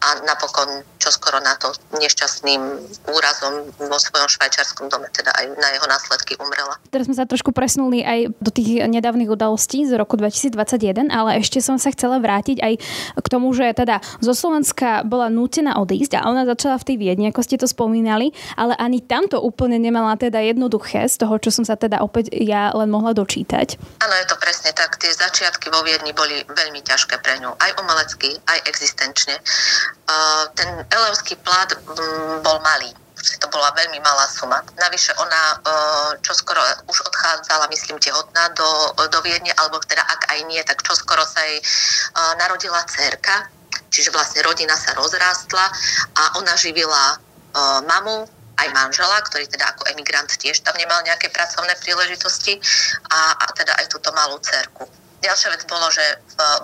a 0.00 0.24
napokon 0.24 0.80
čoskoro 0.96 1.40
na 1.44 1.56
to 1.60 1.72
nešťastným 1.96 2.60
úrazom 3.08 3.68
vo 3.76 3.98
svojom 4.00 4.28
švajčiarskom 4.28 4.88
dome, 4.88 5.08
teda 5.12 5.32
aj 5.32 5.44
na 5.56 5.68
jeho 5.76 5.86
následky 5.88 6.36
umrela. 6.40 6.76
Teraz 6.88 7.08
sme 7.08 7.16
sa 7.16 7.28
trošku 7.28 7.52
presunuli 7.52 8.00
aj 8.04 8.32
do 8.40 8.50
tých 8.52 8.84
nedávnych 8.88 9.28
udalostí 9.28 9.84
z 9.84 9.96
roku 9.96 10.16
2021, 10.16 11.08
ale 11.12 11.40
ešte 11.40 11.60
som 11.60 11.76
sa 11.76 11.92
chcela 11.92 12.20
vrátiť 12.20 12.60
aj 12.60 12.74
k 13.16 13.26
tomu, 13.28 13.52
že 13.52 13.72
teda 13.76 14.00
zo 14.24 14.32
Slovenska 14.32 15.04
bola 15.04 15.28
nútená 15.28 15.76
odísť 15.80 16.20
a 16.20 16.28
ona 16.28 16.48
začala 16.48 16.80
v 16.80 16.86
tej 16.92 16.96
Viedni, 17.00 17.32
ako 17.32 17.40
ste 17.44 17.56
to 17.56 17.68
spomínali, 17.68 18.32
ale 18.56 18.76
ani 18.76 19.00
tamto 19.00 19.40
úplne 19.40 19.80
nemala 19.80 20.16
teda 20.20 20.40
jednoduché 20.40 21.08
z 21.08 21.16
toho, 21.20 21.40
čo 21.40 21.48
som 21.52 21.64
sa 21.64 21.80
teda 21.80 22.04
opäť 22.04 22.32
ja 22.32 22.72
len 22.76 22.92
mohla 22.92 23.16
dočítať. 23.16 23.80
Áno, 24.04 24.14
je 24.20 24.26
to 24.28 24.36
presne 24.36 24.72
tak. 24.76 25.00
Tie 25.00 25.12
začiatky 25.12 25.72
vo 25.72 25.80
Viedni 25.80 26.12
boli 26.12 26.44
veľmi 26.44 26.80
ťažké 26.84 27.20
pre 27.24 27.40
ňu, 27.40 27.56
aj 27.56 27.70
umelecky, 27.80 28.36
aj 28.48 28.58
existenčne 28.68 29.36
ten 30.54 30.86
elevský 30.90 31.36
plat 31.40 31.70
mm, 31.70 32.42
bol 32.42 32.58
malý. 32.60 32.90
to 33.20 33.46
bola 33.52 33.68
veľmi 33.76 34.00
malá 34.00 34.24
suma. 34.32 34.64
Navyše 34.80 35.12
ona 35.20 35.42
e, 35.52 35.56
čo 36.24 36.32
skoro 36.32 36.60
už 36.88 37.04
odchádzala, 37.04 37.68
myslím, 37.68 38.00
tehotná 38.00 38.48
do, 38.56 38.96
do 38.96 39.18
Viedne, 39.20 39.52
alebo 39.60 39.76
teda 39.84 40.00
ak 40.00 40.32
aj 40.32 40.40
nie, 40.48 40.60
tak 40.64 40.80
čo 40.80 40.96
skoro 40.96 41.20
sa 41.28 41.44
jej 41.44 41.60
e, 41.60 41.64
narodila 42.40 42.80
dcerka, 42.88 43.52
čiže 43.92 44.08
vlastne 44.08 44.40
rodina 44.40 44.72
sa 44.72 44.96
rozrástla 44.96 45.66
a 46.16 46.22
ona 46.40 46.56
živila 46.56 47.20
mamu, 47.82 48.30
aj 48.60 48.68
manžela, 48.76 49.16
ktorý 49.24 49.48
teda 49.48 49.72
ako 49.72 49.88
emigrant 49.88 50.28
tiež 50.28 50.60
tam 50.60 50.76
nemal 50.76 51.00
nejaké 51.00 51.32
pracovné 51.32 51.72
príležitosti 51.80 52.60
a, 53.08 53.40
a 53.40 53.44
teda 53.56 53.72
aj 53.80 53.86
túto 53.88 54.12
malú 54.12 54.36
cerku. 54.44 54.84
Ďalšia 55.20 55.52
vec 55.52 55.62
bolo, 55.68 55.92
že 55.92 56.02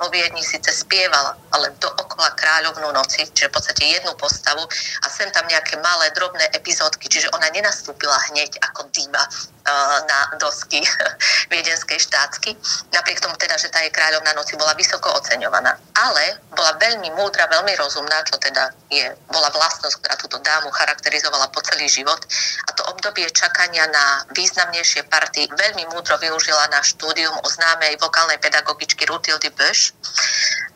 vo 0.00 0.08
Viedni 0.08 0.40
síce 0.40 0.72
spievala, 0.72 1.36
ale 1.52 1.76
dookola 1.76 2.32
kráľovnú 2.32 2.88
noci, 2.96 3.28
čiže 3.28 3.52
v 3.52 3.54
podstate 3.54 3.84
jednu 3.84 4.16
postavu 4.16 4.64
a 5.04 5.06
sem 5.12 5.28
tam 5.28 5.44
nejaké 5.44 5.76
malé, 5.84 6.08
drobné 6.16 6.48
epizódky, 6.56 7.08
čiže 7.12 7.28
ona 7.36 7.52
nenastúpila 7.52 8.16
hneď 8.32 8.56
ako 8.64 8.88
diva 8.96 9.20
na 10.06 10.38
dosky 10.38 10.78
viedenskej 11.52 11.98
štátsky. 11.98 12.54
Napriek 12.94 13.18
tomu 13.18 13.34
teda, 13.34 13.58
že 13.58 13.66
tá 13.66 13.82
jej 13.82 13.90
kráľovná 13.90 14.30
noci 14.38 14.54
bola 14.54 14.78
vysoko 14.78 15.10
oceňovaná. 15.18 15.74
Ale 15.98 16.38
bola 16.54 16.78
veľmi 16.78 17.10
múdra, 17.18 17.50
veľmi 17.50 17.74
rozumná, 17.74 18.22
čo 18.30 18.38
teda 18.38 18.70
je, 18.90 19.10
bola 19.26 19.50
vlastnosť, 19.50 19.96
ktorá 19.98 20.14
túto 20.16 20.38
dámu 20.38 20.70
charakterizovala 20.70 21.50
po 21.50 21.58
celý 21.66 21.90
život. 21.90 22.22
A 22.66 22.78
to 22.78 22.86
obdobie 22.94 23.26
čakania 23.34 23.90
na 23.90 24.22
významnejšie 24.30 25.10
party 25.10 25.50
veľmi 25.50 25.90
múdro 25.90 26.14
využila 26.22 26.70
na 26.70 26.80
štúdium 26.86 27.34
o 27.42 27.48
známej 27.50 27.98
vokálnej 27.98 28.38
pedagogičky 28.46 29.02
Rutildy 29.10 29.50
Bush 29.50 29.90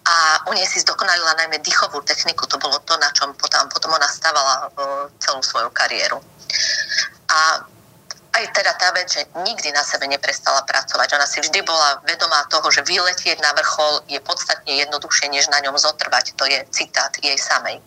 a 0.03 0.43
u 0.50 0.53
nej 0.59 0.67
si 0.67 0.83
zdokonalila 0.83 1.39
najmä 1.39 1.62
dýchovú 1.62 2.03
techniku, 2.03 2.50
to 2.50 2.59
bolo 2.59 2.83
to, 2.83 2.99
na 2.99 3.15
čom 3.15 3.31
potom, 3.39 3.71
potom 3.71 3.95
ona 3.95 4.11
stavala 4.11 4.67
celú 5.23 5.39
svoju 5.39 5.71
kariéru. 5.71 6.19
A 7.31 7.62
aj 8.31 8.45
teda 8.55 8.73
tá 8.79 8.95
vec, 8.95 9.11
že 9.11 9.27
nikdy 9.43 9.75
na 9.75 9.83
sebe 9.83 10.07
neprestala 10.07 10.63
pracovať. 10.63 11.19
Ona 11.19 11.27
si 11.27 11.43
vždy 11.43 11.67
bola 11.67 11.99
vedomá 12.07 12.47
toho, 12.47 12.71
že 12.71 12.87
vyletieť 12.87 13.43
na 13.43 13.51
vrchol 13.59 14.07
je 14.07 14.23
podstatne 14.23 14.71
jednoduchšie, 14.71 15.29
než 15.35 15.51
na 15.51 15.59
ňom 15.61 15.75
zotrvať. 15.75 16.39
To 16.39 16.47
je 16.47 16.63
citát 16.71 17.11
jej 17.19 17.35
samej. 17.35 17.83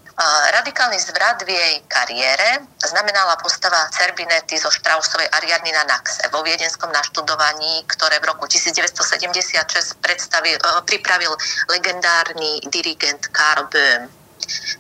Radikálny 0.54 1.02
zvrat 1.02 1.42
v 1.42 1.58
jej 1.58 1.76
kariére 1.90 2.62
znamenala 2.78 3.34
postava 3.42 3.90
Cerbinety 3.90 4.62
zo 4.62 4.70
Štrausovej 4.70 5.26
Ariadny 5.34 5.74
na 5.74 5.90
Naxe 5.90 6.30
vo 6.30 6.46
viedenskom 6.46 6.94
naštudovaní, 6.94 7.82
ktoré 7.90 8.22
v 8.22 8.30
roku 8.30 8.46
1976 8.46 9.98
predstavil, 10.06 10.62
e, 10.62 10.70
pripravil 10.86 11.34
legendárny 11.66 12.62
dirigent 12.70 13.26
Karl 13.34 13.66
Böhm. 13.74 14.06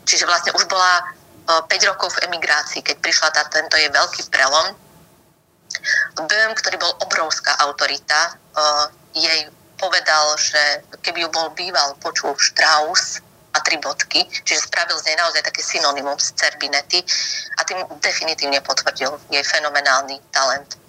Čiže 0.05 0.29
vlastne 0.29 0.53
už 0.53 0.69
bola 0.69 1.01
5 1.49 1.65
e, 1.65 1.85
rokov 1.89 2.13
v 2.13 2.29
emigrácii, 2.29 2.85
keď 2.85 3.01
prišla 3.01 3.33
tá, 3.33 3.41
tento 3.49 3.73
je 3.73 3.89
veľký 3.89 4.29
prelom 4.29 4.77
Böhm, 6.17 6.53
ktorý 6.55 6.77
bol 6.77 6.93
obrovská 7.03 7.57
autorita, 7.61 8.37
uh, 8.55 8.85
jej 9.13 9.49
povedal, 9.77 10.25
že 10.39 10.85
keby 11.03 11.27
ju 11.27 11.29
bol 11.29 11.51
býval, 11.51 11.99
počul 11.99 12.33
Strauss 12.39 13.19
a 13.53 13.59
tri 13.61 13.77
bodky, 13.77 14.25
čiže 14.47 14.65
spravil 14.65 14.97
z 14.97 15.11
nej 15.11 15.17
naozaj 15.19 15.43
také 15.45 15.61
synonymum 15.61 16.17
z 16.17 16.33
Cerbinety 16.33 17.03
a 17.59 17.61
tým 17.67 17.83
definitívne 18.01 18.63
potvrdil 18.65 19.13
jej 19.29 19.43
fenomenálny 19.43 20.17
talent. 20.31 20.79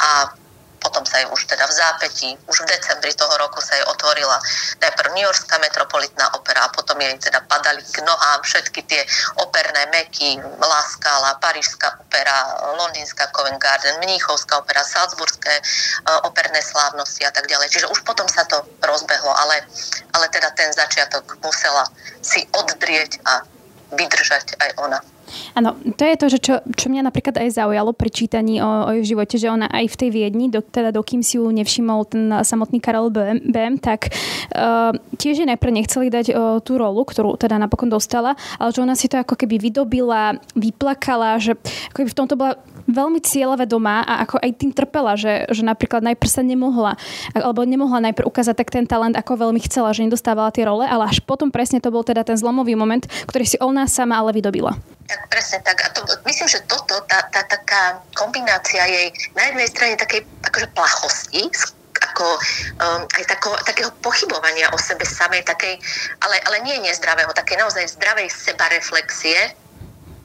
A 0.00 0.32
potom 0.78 1.02
sa 1.06 1.18
jej 1.18 1.28
už 1.30 1.44
teda 1.48 1.64
v 1.66 1.72
zápätí, 1.72 2.30
už 2.46 2.62
v 2.62 2.70
decembri 2.70 3.12
toho 3.14 3.32
roku 3.36 3.60
sa 3.60 3.74
jej 3.74 3.84
otvorila 3.88 4.38
najprv 4.80 5.08
New 5.16 5.24
Yorkská 5.24 5.58
metropolitná 5.58 6.30
opera 6.36 6.68
a 6.68 6.72
potom 6.72 7.00
jej 7.00 7.12
teda 7.18 7.40
padali 7.48 7.82
k 7.82 8.04
nohám 8.04 8.40
všetky 8.42 8.80
tie 8.84 9.02
operné 9.40 9.88
meky, 9.90 10.38
La 10.60 10.82
Scala, 10.84 11.38
Parížská 11.40 12.00
opera, 12.00 12.60
Londýnska 12.76 13.32
Covent 13.32 13.58
Garden, 13.58 13.98
Mníchovská 14.00 14.60
opera, 14.60 14.84
Salzburské 14.84 15.54
uh, 15.58 16.28
operné 16.28 16.62
slávnosti 16.62 17.24
a 17.24 17.32
tak 17.32 17.48
ďalej. 17.48 17.72
Čiže 17.72 17.90
už 17.90 18.04
potom 18.04 18.28
sa 18.28 18.44
to 18.44 18.62
rozbehlo, 18.84 19.32
ale, 19.32 19.64
ale 20.14 20.26
teda 20.28 20.50
ten 20.54 20.70
začiatok 20.72 21.38
musela 21.42 21.88
si 22.20 22.44
oddrieť 22.52 23.22
a 23.24 23.55
vydržať 23.92 24.58
aj 24.58 24.70
ona. 24.80 24.98
Áno, 25.58 25.74
to 25.98 26.06
je 26.06 26.16
to, 26.16 26.26
že 26.30 26.38
čo, 26.38 26.54
čo 26.78 26.86
mňa 26.86 27.10
napríklad 27.10 27.42
aj 27.42 27.58
zaujalo 27.58 27.90
pri 27.90 28.10
čítaní 28.14 28.62
o, 28.62 28.66
o 28.66 28.90
jej 28.94 29.14
živote, 29.14 29.36
že 29.36 29.50
ona 29.50 29.66
aj 29.66 29.90
v 29.90 29.98
tej 29.98 30.08
Viedni, 30.14 30.46
do, 30.46 30.62
teda 30.62 30.94
dokým 30.94 31.20
si 31.20 31.36
ju 31.36 31.50
nevšimol 31.50 32.06
ten 32.06 32.30
samotný 32.30 32.78
Karel 32.78 33.10
Bem, 33.10 33.74
tak 33.82 34.14
uh, 34.54 34.94
tiež 35.18 35.42
je 35.42 35.50
najprv 35.50 35.72
nechceli 35.82 36.08
dať 36.14 36.26
uh, 36.30 36.62
tú 36.62 36.78
rolu, 36.78 37.02
ktorú 37.02 37.34
teda 37.34 37.58
napokon 37.58 37.90
dostala, 37.90 38.38
ale 38.62 38.70
že 38.70 38.82
ona 38.82 38.94
si 38.94 39.10
to 39.10 39.18
ako 39.18 39.34
keby 39.34 39.58
vydobila, 39.58 40.38
vyplakala, 40.54 41.42
že 41.42 41.58
ako 41.90 41.96
keby 42.06 42.10
v 42.14 42.18
tomto 42.18 42.34
bola 42.38 42.54
veľmi 42.86 43.20
cieľavedomá 43.22 44.06
a 44.06 44.26
ako 44.26 44.40
aj 44.40 44.50
tým 44.56 44.72
trpela, 44.72 45.18
že, 45.18 45.46
že 45.50 45.62
napríklad 45.66 46.02
najprv 46.02 46.30
sa 46.30 46.42
nemohla, 46.42 46.98
alebo 47.34 47.66
nemohla 47.66 48.10
najprv 48.10 48.26
ukázať 48.26 48.54
tak 48.56 48.70
ten 48.72 48.86
talent, 48.86 49.18
ako 49.18 49.50
veľmi 49.50 49.60
chcela, 49.66 49.92
že 49.92 50.06
nedostávala 50.06 50.54
tie 50.54 50.66
role, 50.66 50.86
ale 50.86 51.10
až 51.10 51.20
potom 51.22 51.50
presne 51.50 51.82
to 51.82 51.92
bol 51.92 52.06
teda 52.06 52.22
ten 52.22 52.38
zlomový 52.38 52.78
moment, 52.78 53.04
ktorý 53.26 53.44
si 53.44 53.58
ona 53.58 53.84
sama 53.90 54.18
ale 54.18 54.32
vydobila. 54.34 54.74
Tak 55.06 55.30
presne 55.30 55.62
tak. 55.62 55.78
A 55.86 55.88
to, 55.94 56.02
myslím, 56.26 56.48
že 56.50 56.66
toto, 56.66 56.98
tá, 57.06 57.22
tá 57.30 57.46
taká 57.46 58.02
kombinácia 58.18 58.82
jej 58.90 59.14
na 59.38 59.54
jednej 59.54 59.68
strane 59.70 59.94
takej 59.94 60.26
akože 60.42 60.66
plachosti, 60.74 61.46
ako 62.10 62.26
um, 62.80 63.02
aj 63.06 63.24
tako, 63.28 63.50
takého 63.62 63.90
pochybovania 64.02 64.70
o 64.74 64.78
sebe 64.78 65.06
samej, 65.06 65.46
takej, 65.46 65.78
ale, 66.22 66.36
ale 66.48 66.56
nie 66.66 66.76
nezdravého, 66.82 67.30
také 67.32 67.54
naozaj 67.54 67.92
zdravej 67.96 68.28
sebareflexie, 68.30 69.54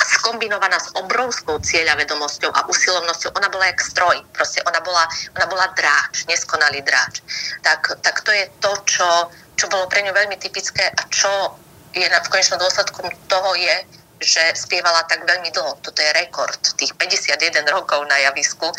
skombinovaná 0.06 0.80
s 0.80 0.94
obrovskou 0.98 1.60
cieľavedomosťou 1.62 2.52
a 2.52 2.66
usilovnosťou. 2.70 3.38
Ona 3.38 3.50
bola 3.50 3.70
jak 3.72 3.82
stroj, 3.82 4.18
proste 4.34 4.60
ona 4.66 4.80
bola, 4.82 5.06
ona 5.38 5.46
bola 5.48 5.66
dráč, 5.78 6.26
neskonalý 6.26 6.82
dráč. 6.82 7.22
Tak, 7.62 8.02
tak 8.02 8.22
to 8.22 8.32
je 8.32 8.46
to, 8.60 8.72
čo, 8.86 9.08
čo 9.56 9.66
bolo 9.70 9.86
pre 9.88 10.02
ňu 10.02 10.14
veľmi 10.14 10.38
typické 10.42 10.90
a 10.90 11.02
čo 11.10 11.56
je 11.92 12.08
na, 12.08 12.24
v 12.24 12.32
konečnom 12.32 12.60
dôsledku 12.60 13.04
toho 13.28 13.52
je, 13.56 13.76
že 14.22 14.54
spievala 14.54 15.04
tak 15.10 15.26
veľmi 15.26 15.50
dlho. 15.50 15.82
Toto 15.82 16.00
je 16.00 16.12
rekord, 16.14 16.62
tých 16.78 16.94
51 16.96 17.66
rokov 17.74 18.06
na 18.06 18.18
javisku. 18.30 18.70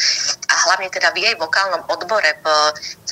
A 0.49 0.55
hlavne 0.71 0.89
teda 0.89 1.11
v 1.11 1.27
jej 1.27 1.35
vokálnom 1.37 1.83
odbore 1.91 2.39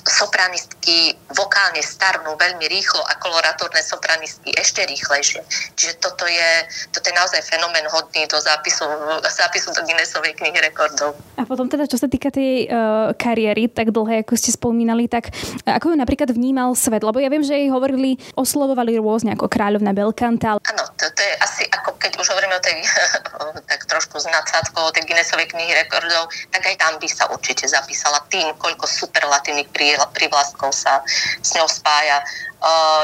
sopranistky 0.06 1.12
vokálne 1.34 1.82
starnú 1.82 2.38
veľmi 2.38 2.64
rýchlo 2.70 3.02
a 3.04 3.18
koloratórne 3.18 3.82
sopranistky 3.82 4.54
ešte 4.56 4.86
rýchlejšie. 4.86 5.42
Čiže 5.76 5.98
toto 5.98 6.24
je, 6.24 6.50
toto 6.94 7.10
je 7.10 7.14
naozaj 7.16 7.42
fenomén 7.44 7.84
hodný 7.90 8.24
do 8.30 8.38
zápisu, 8.40 8.86
zápisu 9.26 9.74
do 9.74 9.82
Guinnessovej 9.84 10.38
knihy 10.38 10.58
rekordov. 10.62 11.18
A 11.36 11.44
potom 11.44 11.66
teda, 11.66 11.90
čo 11.90 11.98
sa 11.98 12.08
týka 12.08 12.30
tej 12.30 12.70
uh, 12.70 13.12
kariéry, 13.18 13.68
tak 13.68 13.90
dlhé, 13.90 14.22
ako 14.24 14.38
ste 14.38 14.54
spomínali, 14.54 15.10
tak 15.10 15.34
ako 15.66 15.92
ju 15.92 15.96
napríklad 15.98 16.30
vnímal 16.32 16.72
svet? 16.78 17.02
Lebo 17.02 17.18
ja 17.18 17.28
viem, 17.28 17.44
že 17.44 17.56
jej 17.56 17.68
hovorili, 17.68 18.16
oslovovali 18.38 18.96
rôzne 19.00 19.34
ako 19.34 19.50
kráľovná 19.50 19.92
Belkanta. 19.92 20.60
Áno, 20.60 20.84
to, 20.96 21.04
to 21.12 21.20
je 21.20 21.34
asi 21.40 21.64
ako 21.68 21.96
keď 21.96 22.19
už 22.20 22.28
hovoríme 22.28 22.52
o 22.52 22.62
tej 22.62 22.84
tak 23.70 23.80
trošku 23.88 24.20
s 24.20 24.28
nadsádkou 24.28 24.80
o 24.84 24.92
tej 24.92 25.08
Guinnessovej 25.08 25.48
knihy 25.48 25.72
rekordov, 25.74 26.28
tak 26.52 26.62
aj 26.68 26.76
tam 26.76 26.92
by 27.00 27.08
sa 27.08 27.24
určite 27.32 27.64
zapísala 27.64 28.20
tým, 28.28 28.52
koľko 28.60 28.84
superlatívnych 28.84 29.72
privlastkov 30.12 30.76
sa 30.76 31.00
s 31.40 31.50
ňou 31.56 31.66
spája. 31.66 32.20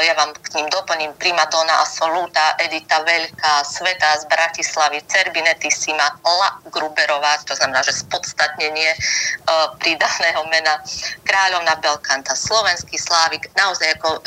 Ja 0.04 0.12
vám 0.12 0.36
k 0.36 0.52
ním 0.60 0.68
doplním. 0.68 1.16
Primadonna 1.16 1.80
Assoluta, 1.80 2.60
Edita 2.60 3.00
Veľká, 3.00 3.64
Sveta 3.64 4.20
z 4.20 4.28
Bratislavy, 4.28 5.00
Cerbinetissima, 5.08 6.04
La 6.20 6.60
Gruberová, 6.68 7.40
to 7.48 7.56
znamená, 7.56 7.80
že 7.80 7.96
spodstatnenie 7.96 8.92
pridaného 9.80 10.44
mena, 10.52 10.76
Kráľovna 11.24 11.72
Belkanta, 11.80 12.36
Slovenský 12.36 13.00
Slávik, 13.00 13.48
naozaj 13.56 13.96
ako 13.96 14.20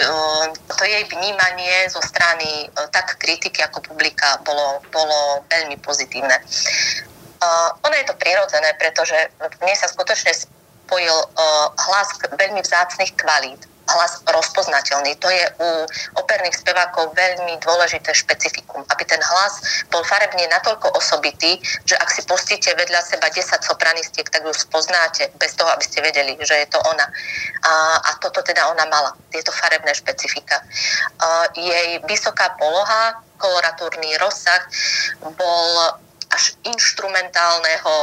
to 0.66 0.84
jej 0.90 1.06
vnímanie 1.14 1.86
zo 1.94 2.02
strany 2.02 2.66
tak 2.90 3.22
kritiky 3.22 3.62
ako 3.62 3.86
publika 3.86 4.42
bolo, 4.42 4.82
bolo 4.90 5.46
veľmi 5.46 5.78
pozitívne. 5.86 6.42
Ono 7.86 7.96
je 7.96 8.06
to 8.10 8.18
prirodzené, 8.18 8.74
pretože 8.82 9.16
mne 9.62 9.76
sa 9.78 9.86
skutočne 9.86 10.34
spojil 10.34 11.18
hlas 11.86 12.10
veľmi 12.34 12.66
vzácných 12.66 13.14
kvalít 13.14 13.62
hlas 13.96 14.22
rozpoznateľný. 14.26 15.18
To 15.20 15.30
je 15.30 15.44
u 15.60 15.70
operných 16.22 16.58
spevákov 16.58 17.14
veľmi 17.18 17.58
dôležité 17.64 18.14
špecifikum, 18.14 18.86
aby 18.90 19.04
ten 19.06 19.20
hlas 19.22 19.86
bol 19.90 20.06
farebne 20.06 20.46
natoľko 20.50 20.94
osobitý, 20.96 21.58
že 21.86 21.98
ak 21.98 22.10
si 22.14 22.22
pustíte 22.26 22.74
vedľa 22.78 23.02
seba 23.02 23.28
10 23.30 23.46
sopranistiek, 23.66 24.28
tak 24.30 24.46
ju 24.46 24.54
spoznáte 24.54 25.34
bez 25.42 25.58
toho, 25.58 25.70
aby 25.74 25.84
ste 25.84 26.00
vedeli, 26.02 26.38
že 26.42 26.56
je 26.66 26.68
to 26.70 26.80
ona. 26.86 27.08
A, 27.66 27.72
a 28.00 28.10
toto 28.22 28.46
teda 28.46 28.70
ona 28.70 28.86
mala, 28.88 29.12
tieto 29.34 29.52
farebné 29.52 29.94
špecifika. 29.94 30.62
Jej 31.58 32.00
vysoká 32.06 32.54
poloha, 32.60 33.22
koloratúrny 33.40 34.20
rozsah 34.20 34.62
bol 35.24 36.00
až 36.30 36.54
instrumentálneho, 36.62 37.94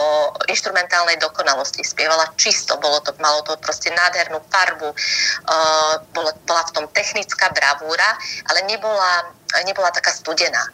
instrumentálnej 0.51 1.15
dokonalosti. 1.23 1.87
Spievala 1.87 2.35
čisto, 2.35 2.75
bolo 2.83 2.99
to, 2.99 3.15
malo 3.23 3.47
to 3.47 3.55
proste 3.63 3.87
nádhernú 3.95 4.43
farbu, 4.51 4.91
uh, 4.91 5.95
bola, 6.11 6.35
bola 6.43 6.63
v 6.67 6.75
tom 6.75 6.87
technická 6.91 7.55
bravúra, 7.55 8.19
ale 8.51 8.67
nebola 8.67 9.31
nebola 9.65 9.95
taká 9.95 10.13
studená 10.13 10.67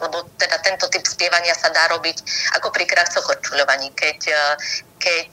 lebo 0.00 0.24
teda 0.40 0.56
tento 0.64 0.88
typ 0.88 1.04
spievania 1.04 1.52
sa 1.52 1.68
dá 1.68 1.84
robiť 1.92 2.24
ako 2.56 2.72
pri 2.72 2.88
kravcokorčuľovaní. 2.88 3.92
Keď, 3.92 4.20
keď 4.96 5.30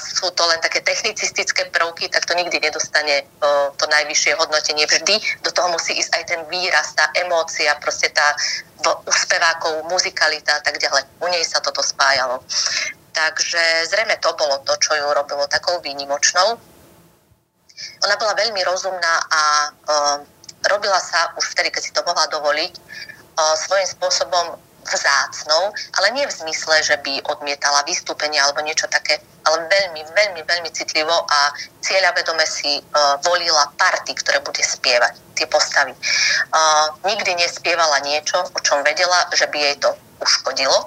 sú 0.00 0.32
to 0.32 0.48
len 0.48 0.60
také 0.64 0.80
technicistické 0.80 1.68
prvky, 1.68 2.08
tak 2.08 2.24
to 2.24 2.32
nikdy 2.32 2.56
nedostane 2.56 3.28
to 3.76 3.84
najvyššie 3.84 4.32
hodnotenie. 4.40 4.88
Vždy 4.88 5.20
do 5.44 5.52
toho 5.52 5.68
musí 5.68 5.92
ísť 5.92 6.12
aj 6.16 6.24
ten 6.24 6.40
výraz, 6.48 6.96
tá 6.96 7.12
emócia, 7.20 7.76
proste 7.76 8.08
tá 8.08 8.32
u 8.86 9.12
spevákov 9.12 9.84
muzikalita 9.92 10.56
a 10.56 10.62
tak 10.64 10.80
ďalej. 10.80 11.04
U 11.20 11.28
nej 11.28 11.44
sa 11.44 11.60
toto 11.60 11.84
spájalo. 11.84 12.40
Takže 13.12 13.88
zrejme 13.92 14.16
to 14.20 14.32
bolo 14.36 14.60
to, 14.64 14.72
čo 14.80 14.92
ju 14.96 15.06
robilo 15.12 15.44
takou 15.48 15.80
výnimočnou. 15.80 16.56
Ona 18.08 18.16
bola 18.16 18.32
veľmi 18.32 18.60
rozumná 18.64 19.14
a 19.28 19.42
robila 20.68 20.98
sa 21.00 21.32
už 21.38 21.54
vtedy, 21.54 21.70
keď 21.70 21.82
si 21.82 21.92
to 21.92 22.02
mohla 22.06 22.26
dovoliť, 22.30 22.74
svojím 23.36 23.88
spôsobom 23.88 24.56
vzácnou, 24.86 25.74
ale 25.98 26.06
nie 26.14 26.26
v 26.26 26.36
zmysle, 26.46 26.78
že 26.82 26.96
by 27.02 27.18
odmietala 27.26 27.82
vystúpenie 27.82 28.38
alebo 28.38 28.62
niečo 28.62 28.86
také, 28.86 29.18
ale 29.42 29.66
veľmi, 29.66 30.00
veľmi, 30.14 30.40
veľmi 30.46 30.70
citlivo 30.70 31.26
a 31.26 31.50
cieľavedome 31.82 32.46
si 32.46 32.78
uh, 32.78 33.18
volila 33.26 33.66
party, 33.74 34.14
ktoré 34.14 34.38
bude 34.46 34.62
spievať, 34.62 35.18
tie 35.34 35.46
postavy. 35.50 35.90
Uh, 36.54 36.94
nikdy 37.02 37.34
nespievala 37.34 37.98
niečo, 38.06 38.38
o 38.46 38.60
čom 38.62 38.86
vedela, 38.86 39.26
že 39.34 39.50
by 39.50 39.58
jej 39.58 39.76
to 39.82 39.90
uškodilo 40.22 40.86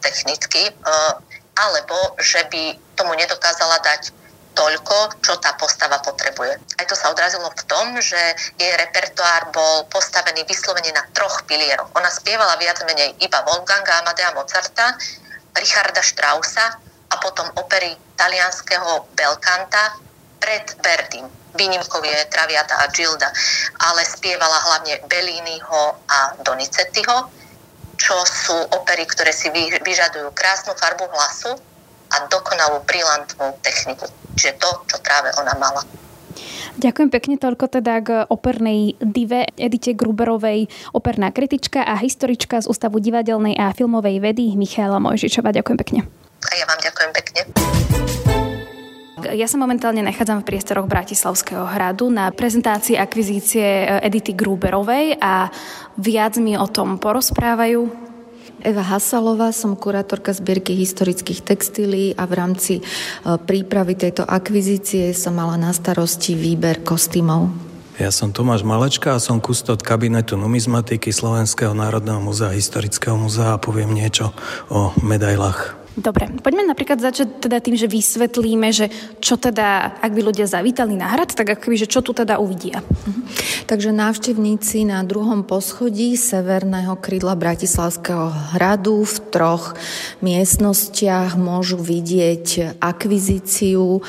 technicky, 0.00 0.72
uh, 0.72 1.20
alebo 1.60 1.96
že 2.20 2.48
by 2.48 2.80
tomu 2.96 3.12
nedokázala 3.14 3.76
dať 3.84 4.23
toľko, 4.54 5.20
čo 5.20 5.36
tá 5.42 5.58
postava 5.58 5.98
potrebuje. 6.00 6.56
Aj 6.78 6.86
to 6.86 6.94
sa 6.94 7.10
odrazilo 7.10 7.50
v 7.50 7.62
tom, 7.66 7.98
že 7.98 8.18
jej 8.56 8.72
repertoár 8.78 9.50
bol 9.50 9.84
postavený 9.90 10.46
vyslovene 10.46 10.94
na 10.94 11.02
troch 11.10 11.42
pilieroch. 11.44 11.90
Ona 11.98 12.08
spievala 12.08 12.56
viac 12.56 12.78
menej 12.86 13.18
iba 13.20 13.42
Wolfganga 13.42 14.00
Amadea 14.00 14.32
Mozarta, 14.32 14.94
Richarda 15.54 16.02
Straussa 16.02 16.78
a 17.10 17.14
potom 17.18 17.46
opery 17.58 17.94
talianského 18.16 19.10
Belkanta 19.14 19.98
pred 20.38 20.66
Verdim. 20.82 21.26
Výnimkou 21.54 22.02
je 22.02 22.26
Traviata 22.26 22.82
a 22.82 22.90
Gilda, 22.90 23.30
ale 23.78 24.02
spievala 24.02 24.58
hlavne 24.70 25.06
Belliniho 25.06 25.82
a 26.10 26.34
Donizettiho, 26.42 27.30
čo 27.94 28.16
sú 28.26 28.58
opery, 28.74 29.06
ktoré 29.06 29.30
si 29.30 29.54
vyžadujú 29.54 30.34
krásnu 30.34 30.74
farbu 30.74 31.06
hlasu 31.14 31.54
a 32.10 32.26
dokonalú 32.26 32.82
brilantnú 32.82 33.54
techniku. 33.62 34.10
Čiže 34.34 34.52
to, 34.58 34.68
čo 34.90 34.96
práve 35.00 35.30
ona 35.38 35.54
mala. 35.58 35.82
Ďakujem 36.74 37.10
pekne 37.10 37.36
toľko 37.38 37.70
teda 37.70 37.94
k 38.02 38.08
opernej 38.26 38.98
dive 38.98 39.46
Edite 39.54 39.94
Gruberovej, 39.94 40.66
operná 40.90 41.30
kritička 41.30 41.86
a 41.86 41.94
historička 41.94 42.58
z 42.58 42.66
Ústavu 42.66 42.98
divadelnej 42.98 43.54
a 43.54 43.70
filmovej 43.70 44.18
vedy 44.18 44.58
Michála 44.58 44.98
Mojžičová. 44.98 45.54
Ďakujem 45.54 45.78
pekne. 45.78 46.00
A 46.44 46.52
ja 46.58 46.66
vám 46.66 46.80
ďakujem 46.82 47.10
pekne. 47.14 47.40
Ja 49.32 49.48
sa 49.48 49.56
momentálne 49.56 50.04
nachádzam 50.04 50.44
v 50.44 50.52
priestoroch 50.52 50.84
Bratislavského 50.84 51.64
hradu 51.64 52.12
na 52.12 52.28
prezentácii 52.28 53.00
akvizície 53.00 53.88
Edity 54.04 54.36
Gruberovej 54.36 55.16
a 55.16 55.48
viac 55.96 56.36
mi 56.36 56.58
o 56.60 56.68
tom 56.68 57.00
porozprávajú 57.00 58.03
Eva 58.64 58.80
Hasalová, 58.80 59.52
som 59.52 59.76
kurátorka 59.76 60.32
zbierky 60.32 60.72
historických 60.72 61.44
textílií 61.44 62.16
a 62.16 62.24
v 62.24 62.32
rámci 62.32 62.74
e, 62.80 62.82
prípravy 63.36 63.92
tejto 63.92 64.24
akvizície 64.24 65.12
som 65.12 65.36
mala 65.36 65.60
na 65.60 65.68
starosti 65.76 66.32
výber 66.32 66.80
kostýmov. 66.80 67.52
Ja 68.00 68.08
som 68.08 68.32
Tomáš 68.32 68.64
Malečka 68.64 69.14
a 69.14 69.22
som 69.22 69.38
kustot 69.38 69.84
kabinetu 69.84 70.40
numizmatiky 70.40 71.12
Slovenského 71.12 71.76
národného 71.76 72.18
múzea, 72.24 72.56
historického 72.56 73.14
múzea 73.20 73.54
a 73.54 73.60
poviem 73.60 73.92
niečo 73.92 74.32
o 74.72 74.96
medailách. 74.98 75.83
Dobre, 75.94 76.26
poďme 76.42 76.66
napríklad 76.66 76.98
začať 76.98 77.46
teda 77.46 77.62
tým, 77.62 77.78
že 77.78 77.86
vysvetlíme, 77.86 78.74
že 78.74 78.90
čo 79.22 79.38
teda, 79.38 80.02
ak 80.02 80.10
by 80.10 80.26
ľudia 80.26 80.42
zavítali 80.42 80.98
na 80.98 81.14
hrad, 81.14 81.30
tak 81.30 81.54
akoby, 81.54 81.86
že 81.86 81.90
čo 81.90 82.02
tu 82.02 82.10
teda 82.10 82.42
uvidia. 82.42 82.82
Mhm. 82.82 83.22
Takže 83.70 83.94
návštevníci 83.94 84.90
na 84.90 85.06
druhom 85.06 85.46
poschodí 85.46 86.18
severného 86.18 86.98
krídla 86.98 87.38
Bratislavského 87.38 88.58
hradu 88.58 89.06
v 89.06 89.16
troch 89.30 89.78
miestnostiach 90.18 91.38
môžu 91.38 91.78
vidieť 91.78 92.76
akvizíciu 92.82 94.02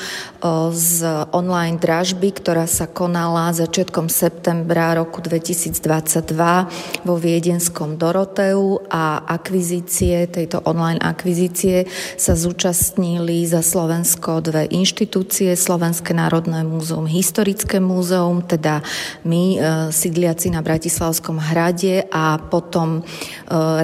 z 0.74 0.90
online 1.30 1.78
dražby, 1.78 2.34
ktorá 2.34 2.66
sa 2.66 2.90
konala 2.90 3.54
začiatkom 3.54 4.10
septembra 4.10 4.98
roku 4.98 5.22
2022 5.22 7.06
vo 7.06 7.14
Viedenskom 7.14 7.94
Doroteu 7.94 8.82
a 8.90 9.22
akvizície, 9.24 10.26
tejto 10.26 10.66
online 10.66 10.98
akvizície 11.00 11.75
sa 12.16 12.32
zúčastnili 12.32 13.44
za 13.44 13.60
Slovensko 13.60 14.40
dve 14.40 14.64
inštitúcie, 14.72 15.52
Slovenské 15.52 16.16
národné 16.16 16.64
múzeum, 16.64 17.04
Historické 17.04 17.82
múzeum, 17.82 18.40
teda 18.40 18.80
my, 19.28 19.42
e, 19.52 19.58
sídliaci 19.92 20.48
na 20.54 20.64
Bratislavskom 20.64 21.36
hrade 21.36 22.08
a 22.08 22.40
potom 22.40 23.00
e, 23.00 23.02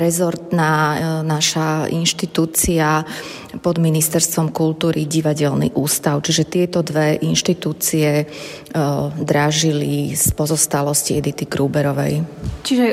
rezortná 0.00 0.72
e, 0.72 0.96
naša 1.26 1.92
inštitúcia 1.92 3.04
pod 3.60 3.76
Ministerstvom 3.76 4.48
kultúry 4.48 5.04
Divadelný 5.04 5.76
ústav. 5.76 6.24
Čiže 6.24 6.48
tieto 6.48 6.80
dve 6.80 7.20
inštitúcie 7.20 8.08
e, 8.22 8.24
drážili 9.20 10.16
z 10.16 10.32
pozostalosti 10.32 11.20
Edity 11.20 11.44
Kruberovej. 11.44 12.24
Čiže 12.64 12.84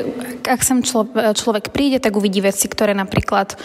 ak 0.44 0.62
sem 0.66 0.84
člo, 0.84 1.08
človek 1.14 1.72
príde, 1.72 2.02
tak 2.02 2.18
uvidí 2.18 2.44
veci, 2.44 2.68
ktoré 2.68 2.92
napríklad 2.98 3.56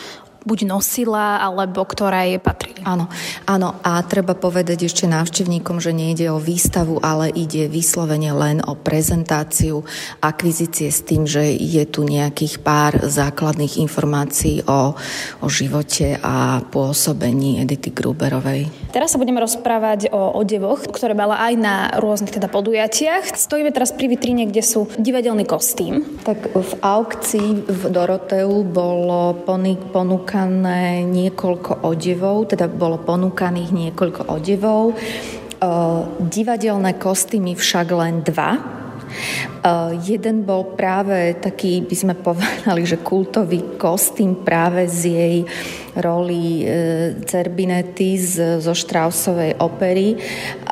buď 0.45 0.69
nosila, 0.69 1.41
alebo 1.41 1.83
ktorá 1.83 2.29
jej 2.29 2.39
patrili. 2.39 2.85
Áno, 2.85 3.09
áno 3.49 3.81
a 3.81 3.99
treba 4.05 4.37
povedať 4.37 4.87
ešte 4.87 5.09
návštevníkom, 5.09 5.81
že 5.81 5.97
nejde 5.97 6.29
o 6.29 6.39
výstavu, 6.39 7.01
ale 7.01 7.33
ide 7.33 7.67
vyslovene 7.67 8.31
len 8.37 8.61
o 8.61 8.77
prezentáciu 8.77 9.83
akvizície 10.21 10.93
s 10.93 11.01
tým, 11.01 11.25
že 11.25 11.57
je 11.57 11.85
tu 11.89 12.05
nejakých 12.05 12.61
pár 12.61 13.09
základných 13.09 13.81
informácií 13.81 14.69
o, 14.69 14.93
o 15.41 15.49
živote 15.49 16.21
a 16.21 16.61
pôsobení 16.69 17.65
Edity 17.65 17.91
Gruberovej. 17.91 18.69
Teraz 18.93 19.17
sa 19.17 19.19
budeme 19.19 19.41
rozprávať 19.41 20.13
o 20.13 20.39
odevoch, 20.39 20.85
ktoré 20.87 21.17
mala 21.17 21.41
aj 21.41 21.55
na 21.59 21.75
rôznych 21.99 22.37
teda 22.37 22.53
podujatiach. 22.53 23.33
Stojíme 23.35 23.73
teraz 23.73 23.91
pri 23.91 24.13
vitríne, 24.13 24.47
kde 24.47 24.63
sú 24.63 24.87
divadelný 25.01 25.49
kostým. 25.49 26.05
Tak 26.23 26.53
v 26.53 26.73
aukcii 26.79 27.65
v 27.65 27.83
Doroteu 27.91 28.63
bolo 28.63 29.35
ponúk 29.47 30.34
ponúkané 30.35 31.07
niekoľko 31.07 31.87
odevov, 31.87 32.51
teda 32.51 32.67
bolo 32.67 32.99
ponúkaných 32.99 33.71
niekoľko 33.71 34.35
odevov. 34.35 34.91
E, 34.91 34.95
divadelné 36.27 36.99
kostýmy 36.99 37.55
však 37.55 37.87
len 37.95 38.27
dva. 38.27 38.59
E, 38.59 38.61
jeden 40.03 40.43
bol 40.43 40.75
práve 40.75 41.39
taký, 41.39 41.87
by 41.87 41.95
sme 41.95 42.15
povedali, 42.19 42.83
že 42.83 42.99
kultový 42.99 43.79
kostým 43.79 44.43
práve 44.43 44.91
z 44.91 44.99
jej 45.07 45.37
roli 45.99 46.63
e, 46.63 46.67
Cerbinetti 47.27 48.19
zo 48.61 48.75
Štrausovej 48.75 49.59
opery 49.63 50.19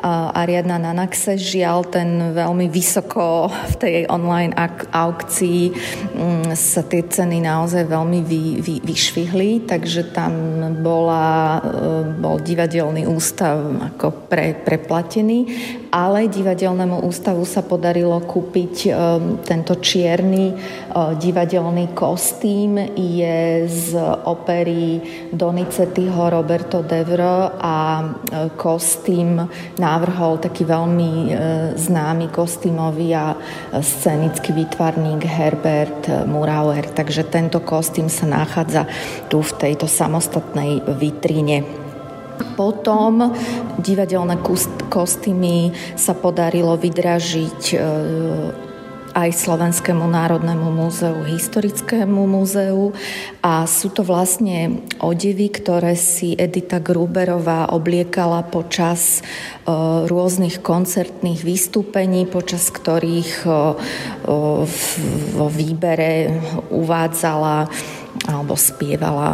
Ariadna 0.03 0.75
Nanaxe. 0.79 1.39
Žiaľ, 1.39 1.77
ten 1.87 2.09
veľmi 2.35 2.67
vysoko 2.67 3.47
v 3.47 3.75
tej 3.79 3.95
online 4.11 4.51
aukcii 4.91 5.61
mm, 5.71 6.51
sa 6.55 6.83
tie 6.83 7.07
ceny 7.07 7.39
naozaj 7.39 7.87
veľmi 7.87 8.19
vy, 8.23 8.43
vy, 8.59 8.75
vyšvihli, 8.83 9.63
takže 9.63 10.11
tam 10.11 10.59
bola, 10.83 11.59
e, 11.59 11.61
bol 12.19 12.39
divadelný 12.43 13.07
ústav 13.07 13.63
ako 13.95 14.27
pre, 14.27 14.59
preplatený, 14.59 15.47
ale 15.93 16.27
divadelnému 16.27 17.05
ústavu 17.07 17.47
sa 17.47 17.63
podarilo 17.63 18.19
kúpiť 18.23 18.75
e, 18.87 18.91
tento 19.47 19.79
čierny 19.79 20.55
divadelný 20.93 21.93
kostým 21.97 22.77
je 22.93 23.65
z 23.65 23.97
opery 24.25 25.01
Donizettiho 25.33 26.29
Roberto 26.29 26.85
Devro 26.85 27.57
a 27.57 28.01
e, 28.01 28.05
kostým 28.53 29.41
návrhol 29.81 30.37
taký 30.37 30.61
veľmi 30.61 31.11
e, 31.11 31.29
známy 31.73 32.29
kostýmový 32.29 33.17
a 33.17 33.33
e, 33.33 33.37
scenický 33.81 34.53
výtvarník 34.53 35.25
Herbert 35.25 36.29
Murauer. 36.29 36.85
Takže 36.85 37.25
tento 37.25 37.65
kostým 37.65 38.13
sa 38.13 38.29
nachádza 38.29 38.85
tu 39.29 39.41
v 39.41 39.51
tejto 39.57 39.89
samostatnej 39.89 40.85
vitríne. 41.01 41.65
Potom 42.53 43.33
divadelné 43.81 44.37
kostýmy 44.89 45.73
sa 45.97 46.13
podarilo 46.13 46.77
vydražiť 46.77 47.61
aj 49.13 49.29
Slovenskému 49.29 50.09
národnému 50.09 50.73
múzeu, 50.73 51.21
historickému 51.21 52.25
múzeu 52.25 52.97
a 53.45 53.69
sú 53.69 53.93
to 53.93 54.01
vlastne 54.01 54.81
odevy, 54.97 55.53
ktoré 55.53 55.93
si 55.93 56.33
Edita 56.33 56.81
Gruberová 56.81 57.69
obliekala 57.69 58.41
počas 58.41 59.21
rôznych 60.09 60.65
koncertných 60.65 61.45
vystúpení, 61.45 62.25
počas 62.25 62.73
ktorých 62.73 63.45
vo 65.37 65.47
výbere 65.47 66.41
uvádzala 66.73 67.69
alebo 68.23 68.53
spievala 68.57 69.29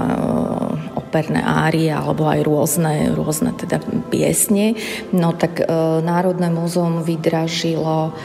operné 0.95 1.43
árie 1.43 1.91
alebo 1.91 2.27
aj 2.27 2.39
rôzne, 2.43 3.15
rôzne 3.15 3.55
teda 3.55 3.79
piesne. 4.11 4.75
No 5.15 5.35
tak 5.35 5.63
Národné 6.03 6.51
múzeum 6.51 7.03
vydražilo 7.03 8.15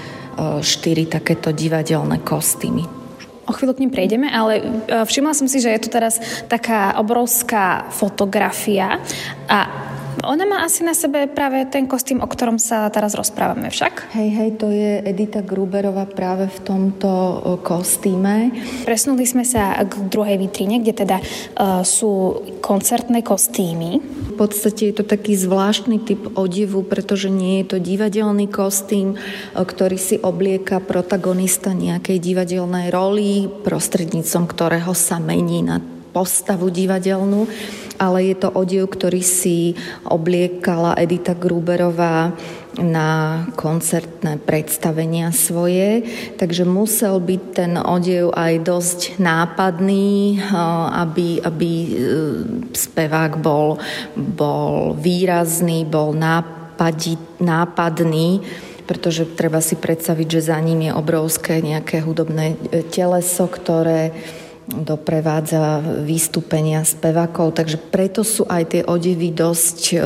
štyri 0.60 1.06
takéto 1.06 1.54
divadelné 1.54 2.20
kostýmy. 2.22 2.84
O 3.44 3.52
chvíľu 3.52 3.76
k 3.76 3.82
ním 3.84 3.92
prejdeme, 3.92 4.32
ale 4.32 4.64
všimla 4.88 5.36
som 5.36 5.44
si, 5.44 5.60
že 5.60 5.68
je 5.76 5.84
tu 5.84 5.92
teraz 5.92 6.16
taká 6.48 6.96
obrovská 6.96 7.92
fotografia 7.92 8.96
a 9.44 9.68
ona 10.22 10.44
má 10.46 10.62
asi 10.62 10.86
na 10.86 10.94
sebe 10.94 11.26
práve 11.26 11.66
ten 11.66 11.90
kostým, 11.90 12.22
o 12.22 12.28
ktorom 12.28 12.62
sa 12.62 12.86
teraz 12.94 13.18
rozprávame 13.18 13.72
však. 13.72 14.14
Hej, 14.14 14.28
hej, 14.30 14.50
to 14.60 14.70
je 14.70 15.02
Edita 15.02 15.42
Gruberová 15.42 16.06
práve 16.06 16.46
v 16.46 16.58
tomto 16.62 17.10
kostýme. 17.66 18.54
Presnuli 18.86 19.26
sme 19.26 19.42
sa 19.42 19.74
k 19.82 20.06
druhej 20.06 20.38
vitrine, 20.38 20.78
kde 20.78 20.94
teda 20.94 21.16
uh, 21.18 21.82
sú 21.82 22.44
koncertné 22.62 23.26
kostýmy. 23.26 23.98
V 24.30 24.34
podstate 24.38 24.90
je 24.90 24.94
to 24.98 25.04
taký 25.06 25.38
zvláštny 25.38 26.02
typ 26.02 26.34
odevu, 26.34 26.82
pretože 26.86 27.30
nie 27.30 27.62
je 27.62 27.74
to 27.74 27.78
divadelný 27.78 28.50
kostým, 28.50 29.14
ktorý 29.54 29.98
si 29.98 30.18
oblieka 30.18 30.82
protagonista 30.82 31.70
nejakej 31.70 32.18
divadelnej 32.18 32.90
roli, 32.90 33.46
prostrednícom 33.46 34.50
ktorého 34.50 34.90
sa 34.90 35.22
mení 35.22 35.62
na 35.62 35.78
postavu 36.14 36.70
divadelnú, 36.70 37.50
ale 37.98 38.32
je 38.32 38.36
to 38.36 38.48
odev, 38.50 38.90
ktorý 38.90 39.22
si 39.22 39.78
obliekala 40.06 40.98
Edita 40.98 41.32
Gruberová 41.34 42.34
na 42.74 43.42
koncertné 43.54 44.42
predstavenia 44.42 45.30
svoje, 45.30 46.02
takže 46.34 46.66
musel 46.66 47.22
byť 47.22 47.42
ten 47.54 47.72
odev 47.78 48.34
aj 48.34 48.54
dosť 48.66 49.00
nápadný, 49.22 50.42
aby, 50.90 51.38
aby 51.38 51.70
e, 51.70 51.88
spevák 52.74 53.38
bol, 53.38 53.78
bol 54.18 54.98
výrazný, 54.98 55.86
bol 55.86 56.18
nápadí, 56.18 57.14
nápadný 57.38 58.42
pretože 58.84 59.24
treba 59.24 59.64
si 59.64 59.80
predstaviť, 59.80 60.28
že 60.28 60.52
za 60.52 60.60
ním 60.60 60.88
je 60.88 60.92
obrovské 60.92 61.64
nejaké 61.64 62.04
hudobné 62.04 62.52
e, 62.68 62.84
teleso, 62.84 63.48
ktoré 63.48 64.12
doprevádza 64.64 65.84
vystúpenia 66.08 66.80
spevákov, 66.88 67.52
takže 67.52 67.76
preto 67.76 68.24
sú 68.24 68.48
aj 68.48 68.62
tie 68.72 68.82
odevy 68.84 69.28
dosť 69.28 69.80
e, 69.92 69.96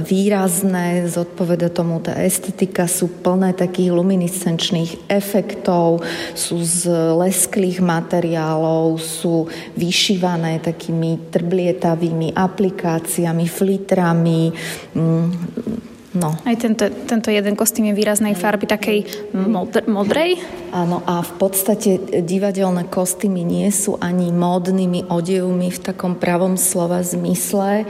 výrazné, 0.00 1.04
zodpoveda 1.04 1.68
tomu 1.68 2.00
tá 2.00 2.16
estetika, 2.16 2.88
sú 2.88 3.12
plné 3.20 3.52
takých 3.52 3.92
luminiscenčných 3.92 5.12
efektov, 5.12 6.00
sú 6.32 6.64
z 6.64 6.88
lesklých 7.12 7.84
materiálov, 7.84 8.96
sú 8.96 9.52
vyšívané 9.76 10.64
takými 10.64 11.28
trblietavými 11.28 12.32
aplikáciami, 12.32 13.44
flitrami, 13.44 14.48
mm, 14.96 15.93
No. 16.14 16.38
Aj 16.46 16.54
tento, 16.54 16.86
tento 17.10 17.26
jeden 17.34 17.58
kostým 17.58 17.90
je 17.90 17.98
výraznej 17.98 18.38
farby 18.38 18.70
takej 18.70 18.98
modr- 19.34 19.82
modrej. 19.90 20.38
Áno, 20.70 21.02
a 21.02 21.26
v 21.26 21.32
podstate 21.42 21.98
divadelné 22.22 22.86
kostýmy 22.86 23.42
nie 23.42 23.66
sú 23.74 23.98
ani 23.98 24.30
módnymi 24.30 25.10
odevmi 25.10 25.74
v 25.74 25.82
takom 25.82 26.14
pravom 26.14 26.54
slova 26.54 27.02
zmysle. 27.02 27.82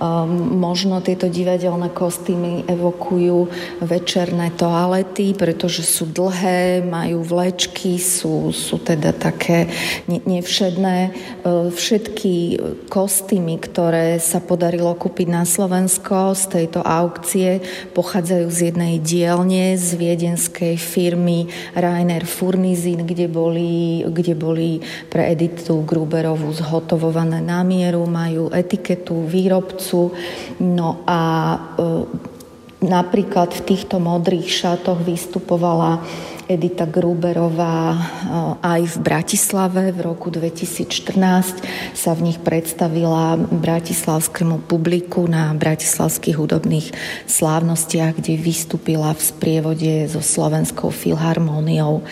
Um, 0.00 0.56
možno 0.56 1.04
tieto 1.04 1.28
divadelné 1.28 1.92
kostýmy 1.92 2.64
evokujú 2.64 3.52
večerné 3.84 4.48
toalety, 4.56 5.36
pretože 5.36 5.84
sú 5.84 6.08
dlhé, 6.08 6.80
majú 6.80 7.20
vlečky, 7.20 8.00
sú, 8.00 8.48
sú 8.48 8.80
teda 8.80 9.12
také 9.12 9.68
nevšedné. 10.08 10.96
Uh, 11.44 11.68
všetky 11.68 12.56
kostýmy, 12.88 13.60
ktoré 13.60 14.16
sa 14.16 14.40
podarilo 14.40 14.96
kúpiť 14.96 15.28
na 15.28 15.44
Slovensko 15.44 16.32
z 16.32 16.48
tejto 16.48 16.80
aukcie, 16.80 17.60
pochádzajú 17.92 18.48
z 18.48 18.58
jednej 18.72 19.04
dielne 19.04 19.76
z 19.76 20.00
viedenskej 20.00 20.80
firmy 20.80 21.52
Rainer 21.76 22.24
Furnizin, 22.24 23.04
kde 23.04 23.28
boli, 23.28 24.00
kde 24.08 24.32
boli 24.32 24.80
pre 25.12 25.28
Editu 25.28 25.84
Gruberovú 25.84 26.48
zhotovované 26.56 27.44
na 27.44 27.60
mieru, 27.60 28.08
majú 28.08 28.48
etiketu 28.48 29.28
výrobcu 29.28 29.89
prácu. 29.90 30.14
No 30.62 31.02
a 31.06 31.20
e, 31.74 32.06
napríklad 32.86 33.50
v 33.50 33.64
týchto 33.66 33.98
modrých 33.98 34.46
šatoch 34.46 35.02
vystupovala 35.02 36.00
Edita 36.50 36.82
Gruberová 36.82 37.94
eh, 37.94 38.02
aj 38.58 38.82
v 38.90 38.96
Bratislave 39.06 39.94
v 39.94 40.02
roku 40.02 40.34
2014 40.34 41.62
sa 41.94 42.10
v 42.10 42.26
nich 42.26 42.42
predstavila 42.42 43.38
bratislavskému 43.38 44.66
publiku 44.66 45.30
na 45.30 45.54
bratislavských 45.54 46.34
hudobných 46.34 46.90
slávnostiach, 47.30 48.18
kde 48.18 48.34
vystúpila 48.34 49.14
v 49.14 49.22
sprievode 49.22 50.10
so 50.10 50.18
Slovenskou 50.18 50.90
filharmóniou. 50.90 52.02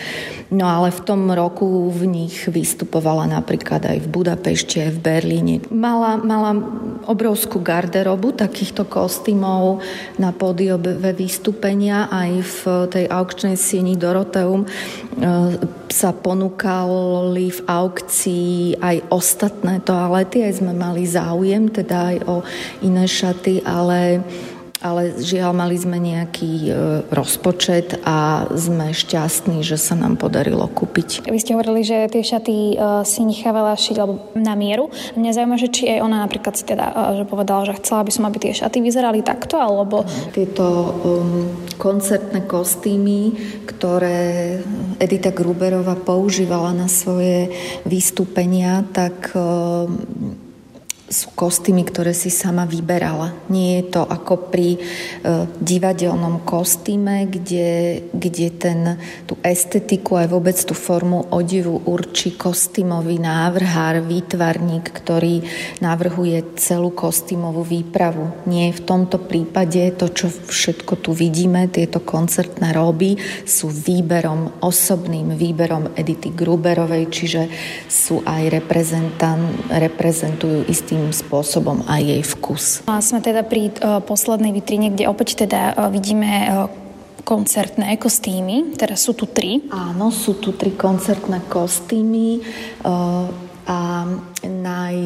No 0.49 0.65
ale 0.65 0.95
v 0.95 1.03
tom 1.03 1.27
roku 1.29 1.91
v 1.91 2.07
nich 2.07 2.47
vystupovala 2.47 3.27
napríklad 3.27 3.85
aj 3.85 3.97
v 4.01 4.07
Budapešti, 4.07 4.87
aj 4.87 4.91
v 4.95 4.99
Berlíne. 5.03 5.53
Mala, 5.67 6.15
mala 6.15 6.55
obrovskú 7.05 7.59
garderobu 7.59 8.33
takýchto 8.33 8.87
kostýmov 8.87 9.83
na 10.15 10.31
pódiové 10.31 11.11
vystúpenia 11.11 12.07
aj 12.07 12.31
v 12.39 12.59
tej 12.87 13.05
aukčnej 13.11 13.59
sieni 13.59 13.99
Dorot 13.99 14.28
Proteum 14.29 14.61
e, 14.61 14.69
sa 15.89 16.13
ponúkali 16.13 17.49
v 17.49 17.59
aukcii 17.65 18.77
aj 18.77 19.09
ostatné 19.09 19.81
toalety, 19.81 20.45
aj 20.45 20.61
sme 20.61 20.77
mali 20.77 21.09
záujem, 21.09 21.65
teda 21.65 22.13
aj 22.13 22.17
o 22.29 22.35
iné 22.85 23.09
šaty, 23.09 23.65
ale 23.65 24.21
ale 24.79 25.19
žiaľ 25.19 25.51
mali 25.51 25.75
sme 25.75 25.99
nejaký 25.99 26.51
e, 26.65 26.71
rozpočet 27.11 27.99
a 28.07 28.47
sme 28.55 28.95
šťastní, 28.95 29.59
že 29.59 29.75
sa 29.75 29.91
nám 29.99 30.15
podarilo 30.15 30.63
kúpiť. 30.71 31.27
Vy 31.27 31.39
ste 31.43 31.51
hovorili, 31.51 31.83
že 31.83 32.07
tie 32.07 32.23
šaty 32.23 32.55
e, 32.55 32.75
si 33.03 33.27
nechávala 33.27 33.75
šiť 33.75 33.97
alebo 33.99 34.31
na 34.39 34.55
mieru. 34.55 34.87
Mňa 35.19 35.35
zaujíma, 35.35 35.59
že 35.59 35.67
či 35.67 35.83
aj 35.91 35.99
ona 35.99 36.23
napríklad 36.23 36.55
si 36.55 36.63
teda 36.63 36.85
e, 36.95 37.19
že 37.19 37.23
povedala, 37.27 37.67
že 37.67 37.75
chcela 37.75 38.07
by 38.07 38.11
som, 38.15 38.23
aby 38.31 38.39
tie 38.39 38.55
šaty 38.55 38.79
vyzerali 38.79 39.19
takto, 39.19 39.59
alebo... 39.59 40.07
Tieto 40.31 40.63
um, 40.63 41.51
koncertné 41.75 42.47
kostýmy, 42.47 43.35
ktoré 43.67 44.63
Edita 44.95 45.35
Gruberová 45.35 45.99
používala 45.99 46.71
na 46.71 46.87
svoje 46.87 47.51
vystúpenia, 47.83 48.87
tak 48.95 49.35
um, 49.35 50.38
sú 51.09 51.33
kostýmy, 51.33 51.83
ktoré 51.89 52.13
si 52.13 52.29
sama 52.29 52.69
vyberala. 52.69 53.33
Nie 53.49 53.81
je 53.81 53.97
to 53.97 54.05
ako 54.05 54.53
pri 54.53 54.77
e, 54.77 54.79
divadelnom 55.57 56.45
kostýme, 56.45 57.25
kde, 57.25 58.01
kde 58.13 58.47
ten, 58.53 58.79
tú 59.25 59.33
estetiku 59.41 60.21
aj 60.21 60.29
vôbec 60.29 60.53
tú 60.53 60.77
formu 60.77 61.25
odevu 61.33 61.81
určí 61.89 62.37
kostýmový 62.37 63.17
návrhár, 63.17 64.05
výtvarník, 64.05 64.93
ktorý 64.93 65.41
navrhuje 65.81 66.55
celú 66.61 66.93
kostýmovú 66.93 67.65
výpravu. 67.65 68.45
Nie 68.45 68.69
v 68.69 68.85
tomto 68.85 69.17
prípade 69.17 69.81
to, 69.97 70.13
čo 70.13 70.29
všetko 70.29 71.01
tu 71.01 71.17
vidíme, 71.17 71.65
tieto 71.73 72.05
koncertné 72.05 72.69
roby 72.69 73.17
sú 73.49 73.73
výberom, 73.73 74.61
osobným 74.61 75.33
výberom 75.33 75.97
Edity 75.97 76.29
Gruberovej, 76.29 77.09
čiže 77.09 77.49
sú 77.89 78.21
aj 78.21 78.61
reprezentujú 79.73 80.69
istým 80.69 80.98
istým 80.99 81.15
spôsobom 81.15 81.87
aj 81.87 82.01
jej 82.03 82.23
vkus. 82.35 82.83
A 82.91 82.99
sme 82.99 83.23
teda 83.23 83.47
pri 83.47 83.71
uh, 83.79 84.03
poslednej 84.03 84.51
vitrine, 84.51 84.91
kde 84.91 85.07
opäť 85.07 85.47
teda 85.47 85.71
uh, 85.71 85.87
vidíme 85.87 86.27
uh, 86.27 86.67
koncertné 87.23 87.95
kostýmy, 87.95 88.75
teraz 88.75 89.07
sú 89.07 89.15
tu 89.15 89.23
tri. 89.29 89.63
Áno, 89.71 90.11
sú 90.11 90.35
tu 90.41 90.51
tri 90.57 90.73
koncertné 90.73 91.45
kostýmy 91.45 92.41
a 93.69 94.01
naj, 94.41 94.97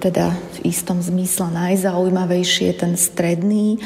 teda 0.00 0.32
v 0.32 0.58
istom 0.64 1.04
zmysle 1.04 1.52
najzaujímavejší 1.52 2.72
je 2.72 2.76
ten 2.80 2.96
stredný, 2.96 3.76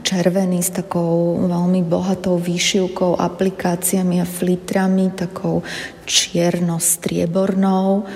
červený 0.00 0.64
s 0.64 0.80
takou 0.80 1.44
veľmi 1.44 1.84
bohatou 1.84 2.40
výšivkou, 2.40 3.20
aplikáciami 3.20 4.24
a 4.24 4.26
flitrami, 4.26 5.12
takou 5.12 5.60
čierno-striebornou 6.08 8.08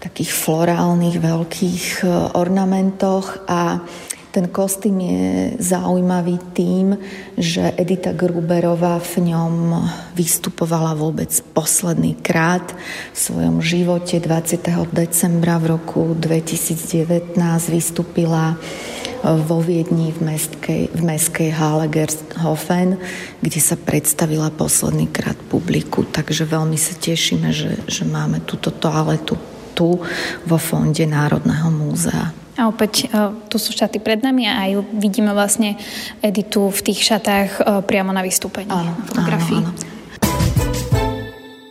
takých 0.00 0.32
florálnych 0.32 1.20
veľkých 1.20 1.84
e, 2.02 2.04
ornamentoch 2.34 3.44
a 3.46 3.84
Ten 4.30 4.46
kostým 4.46 5.02
je 5.02 5.22
zaujímavý 5.58 6.38
tým, 6.54 6.94
že 7.34 7.74
Edita 7.74 8.14
Gruberová 8.14 9.02
v 9.02 9.34
ňom 9.34 9.74
vystupovala 10.14 10.94
vôbec 10.94 11.34
posledný 11.50 12.14
krát 12.22 12.62
v 13.10 13.18
svojom 13.18 13.58
živote. 13.58 14.22
20. 14.22 14.62
decembra 14.94 15.58
v 15.58 15.74
roku 15.74 16.14
2019 16.14 17.34
vystúpila 17.74 18.54
vo 19.26 19.58
Viedni 19.58 20.14
v 20.14 20.22
mestskej, 20.22 20.94
v 20.94 21.02
mestskej 21.02 21.50
hále 21.50 21.90
Gersthofen, 21.90 23.02
kde 23.42 23.58
sa 23.58 23.74
predstavila 23.74 24.54
posledný 24.54 25.10
krát 25.10 25.36
publiku. 25.50 26.06
Takže 26.06 26.46
veľmi 26.46 26.78
sa 26.78 26.94
tešíme, 26.94 27.50
že, 27.50 27.82
že 27.90 28.06
máme 28.06 28.46
túto 28.46 28.70
toaletu 28.70 29.49
tu 29.80 29.96
vo 30.44 30.58
fonde 30.60 31.08
Národného 31.08 31.72
múzea. 31.72 32.36
A 32.60 32.68
opäť 32.68 33.08
e, 33.08 33.32
tu 33.48 33.56
sú 33.56 33.72
šaty 33.72 34.04
pred 34.04 34.20
nami 34.20 34.44
a 34.44 34.68
aj 34.68 34.84
vidíme 34.92 35.32
vlastne 35.32 35.80
Editu 36.20 36.68
v 36.68 36.80
tých 36.84 37.00
šatách 37.00 37.50
e, 37.56 37.60
priamo 37.88 38.12
na 38.12 38.20
vystúpení. 38.20 38.68
Áno, 38.68 38.92
fotografii. 39.08 39.64
Áno, 39.64 39.72
áno. 39.72 39.98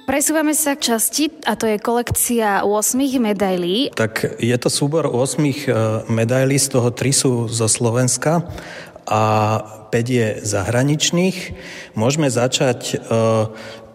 Presúvame 0.09 0.57
sa 0.57 0.73
k 0.73 0.89
časti 0.89 1.29
a 1.45 1.53
to 1.53 1.69
je 1.69 1.77
kolekcia 1.77 2.65
8 2.65 2.97
medailí. 3.21 3.93
Tak 3.93 4.41
je 4.41 4.57
to 4.57 4.65
súbor 4.65 5.05
8 5.05 5.37
e, 5.37 5.53
medailí, 6.09 6.57
z 6.57 6.73
toho 6.73 6.89
3 6.89 7.13
sú 7.13 7.45
zo 7.45 7.69
Slovenska 7.69 8.41
a 9.09 9.21
5 9.89 10.05
je 10.05 10.27
zahraničných. 10.45 11.37
Môžeme 11.97 12.29
začať 12.29 13.01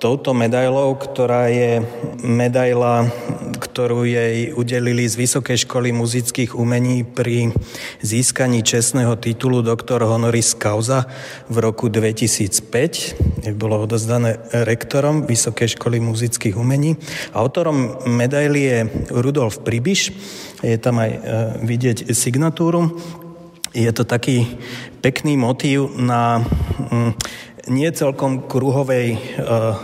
touto 0.04 0.36
medailou, 0.36 0.92
ktorá 1.00 1.48
je 1.48 1.80
medaila, 2.20 3.08
ktorú 3.56 4.04
jej 4.04 4.52
udelili 4.52 5.08
z 5.08 5.16
Vysokej 5.16 5.64
školy 5.64 5.96
muzických 5.96 6.52
umení 6.52 7.08
pri 7.08 7.56
získaní 8.04 8.60
čestného 8.60 9.16
titulu 9.16 9.64
doktor 9.64 10.04
honoris 10.04 10.52
causa 10.60 11.08
v 11.48 11.56
roku 11.64 11.88
2005. 11.88 13.48
Bolo 13.56 13.88
odozdané 13.88 14.44
rektorom 14.52 15.24
Vysokej 15.24 15.80
školy 15.80 16.04
muzických 16.04 16.52
umení. 16.52 17.00
Autorom 17.32 18.04
medaily 18.04 18.60
je 18.60 18.78
Rudolf 19.08 19.64
Pribiš. 19.64 20.12
Je 20.60 20.76
tam 20.76 21.00
aj 21.00 21.10
e, 21.16 21.18
vidieť 21.64 22.12
signatúru. 22.12 22.92
Je 23.74 23.90
to 23.90 24.06
taký 24.06 24.46
pekný 25.02 25.34
motív 25.34 25.90
na 25.98 26.38
mm, 26.38 27.10
nie 27.66 27.90
celkom 27.90 28.46
kruhovej, 28.46 29.18
uh, 29.40 29.74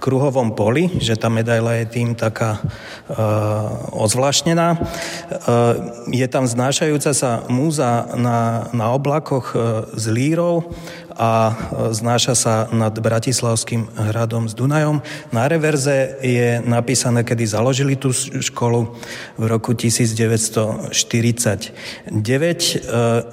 kruhovom 0.00 0.56
poli, 0.56 0.88
že 0.96 1.18
tá 1.18 1.28
medaila 1.28 1.76
je 1.82 1.92
tým 1.92 2.16
taká 2.16 2.62
uh, 2.62 4.00
ozvláštnená. 4.00 4.78
Uh, 4.78 6.08
je 6.08 6.24
tam 6.24 6.48
znášajúca 6.48 7.12
sa 7.12 7.44
múza 7.52 8.08
na, 8.16 8.70
na 8.72 8.96
oblakoch 8.96 9.52
s 9.92 10.04
lírou 10.08 10.72
a 11.14 11.54
znáša 11.94 12.34
sa 12.34 12.66
nad 12.74 12.94
Bratislavským 12.94 13.86
hradom 14.10 14.50
s 14.50 14.54
Dunajom. 14.54 15.02
Na 15.30 15.46
reverze 15.46 16.18
je 16.18 16.58
napísané, 16.66 17.22
kedy 17.22 17.46
založili 17.46 17.94
tú 17.94 18.10
školu 18.14 18.98
v 19.38 19.44
roku 19.46 19.78
1949. 19.78 22.10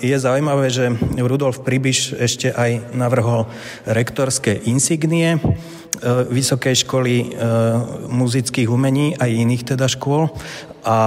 Je 0.02 0.16
zaujímavé, 0.18 0.70
že 0.70 0.94
Rudolf 1.18 1.66
Pribiš 1.66 2.14
ešte 2.18 2.54
aj 2.54 2.94
navrhol 2.94 3.50
rektorské 3.90 4.62
insignie 4.70 5.42
Vysokej 6.32 6.88
školy 6.88 7.38
muzických 8.10 8.66
umení 8.66 9.14
aj 9.22 9.30
iných 9.30 9.76
teda 9.76 9.86
škôl 9.86 10.34
a 10.82 10.98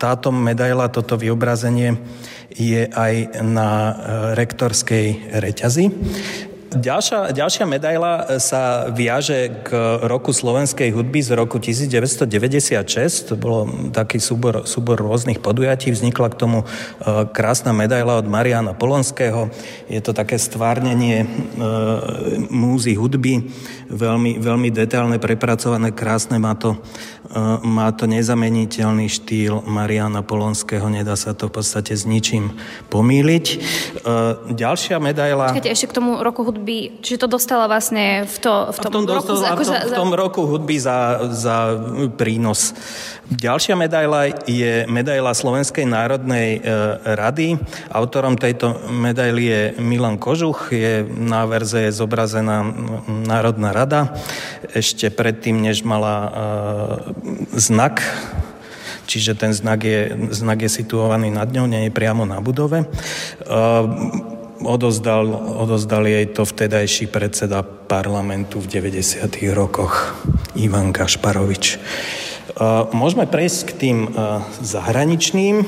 táto 0.00 0.32
medaila, 0.32 0.88
toto 0.88 1.20
vyobrazenie 1.20 1.96
je 2.48 2.88
aj 2.88 3.44
na 3.44 3.70
e, 3.70 3.92
rektorskej 4.34 5.36
reťazi. 5.36 5.84
Ďalšia, 6.68 7.32
ďalšia 7.32 7.64
medaila 7.64 8.36
sa 8.36 8.92
viaže 8.92 9.64
k 9.64 9.72
roku 10.04 10.36
slovenskej 10.36 10.92
hudby 10.92 11.24
z 11.24 11.32
roku 11.32 11.56
1996. 11.56 13.32
To 13.32 13.40
bolo 13.40 13.88
taký 13.88 14.20
súbor, 14.20 14.68
súbor 14.68 15.00
rôznych 15.00 15.40
podujatí. 15.40 15.88
Vznikla 15.88 16.28
k 16.28 16.36
tomu 16.36 16.58
e, 16.60 16.64
krásna 17.32 17.72
medaila 17.72 18.20
od 18.20 18.28
Mariana 18.28 18.76
Polonského. 18.76 19.48
Je 19.88 19.96
to 20.04 20.12
také 20.12 20.36
stvárnenie 20.36 21.24
e, 21.24 21.26
múzy 22.52 23.00
hudby, 23.00 23.48
veľmi, 23.88 24.36
veľmi 24.36 24.68
detailne, 24.68 25.16
prepracované, 25.16 25.88
krásne. 25.96 26.36
Má 26.36 26.52
to, 26.52 26.76
má 27.64 27.88
to 27.96 28.04
nezameniteľný 28.04 29.08
štýl 29.08 29.64
Mariana 29.64 30.20
Polonského. 30.20 30.84
Nedá 30.92 31.16
sa 31.16 31.32
to 31.32 31.48
v 31.48 31.64
podstate 31.64 31.96
s 31.96 32.04
ničím 32.04 32.52
pomýliť. 32.92 33.46
Ďalšia 34.52 35.00
medaila... 35.00 35.56
Čakajte, 35.56 35.72
ešte 35.72 35.88
k 35.88 35.96
tomu 35.96 36.20
roku 36.20 36.44
hudby 36.44 36.57
hudby, 36.58 36.98
čiže 36.98 37.22
to 37.22 37.28
dostala 37.30 37.70
vlastne 37.70 38.26
v, 38.26 38.36
to, 38.42 38.74
v 38.74 38.78
tom, 38.82 38.90
v 38.90 38.94
tom 38.98 39.06
roku... 39.06 39.30
Dostala, 39.30 39.54
v, 39.54 39.62
tom, 39.62 39.78
v 39.78 39.92
tom 39.94 40.10
roku 40.10 40.42
hudby 40.42 40.76
za, 40.82 41.30
za 41.30 41.78
prínos. 42.18 42.74
Ďalšia 43.30 43.78
medaila 43.78 44.34
je 44.48 44.88
medaila 44.90 45.30
Slovenskej 45.36 45.86
národnej 45.86 46.58
e, 46.58 46.60
rady. 47.14 47.62
Autorom 47.94 48.34
tejto 48.34 48.74
medaily 48.90 49.44
je 49.46 49.62
Milan 49.78 50.18
Kožuch, 50.18 50.74
je 50.74 51.06
na 51.06 51.46
verze 51.46 51.86
je 51.86 51.92
zobrazená 51.94 52.66
Národná 53.06 53.70
rada. 53.70 54.18
Ešte 54.74 55.14
predtým, 55.14 55.62
než 55.62 55.86
mala 55.86 56.16
e, 56.18 56.28
znak 57.54 58.02
čiže 59.08 59.40
ten 59.40 59.56
znak 59.56 59.80
je, 59.88 60.12
znak 60.36 60.68
je 60.68 60.68
situovaný 60.68 61.32
nad 61.32 61.48
ňou, 61.48 61.64
nie 61.64 61.88
je 61.88 61.96
priamo 61.96 62.28
na 62.28 62.44
budove. 62.44 62.84
E, 62.84 62.86
odozdal, 64.62 65.26
odozdal 65.58 66.06
jej 66.06 66.26
to 66.30 66.42
vtedajší 66.44 67.06
predseda 67.10 67.62
parlamentu 67.62 68.60
v 68.60 68.80
90. 68.80 69.28
rokoch, 69.54 70.16
Ivan 70.58 70.90
Gašparovič. 70.90 71.78
Môžeme 72.90 73.28
prejsť 73.28 73.60
k 73.68 73.72
tým 73.78 73.98
zahraničným. 74.62 75.62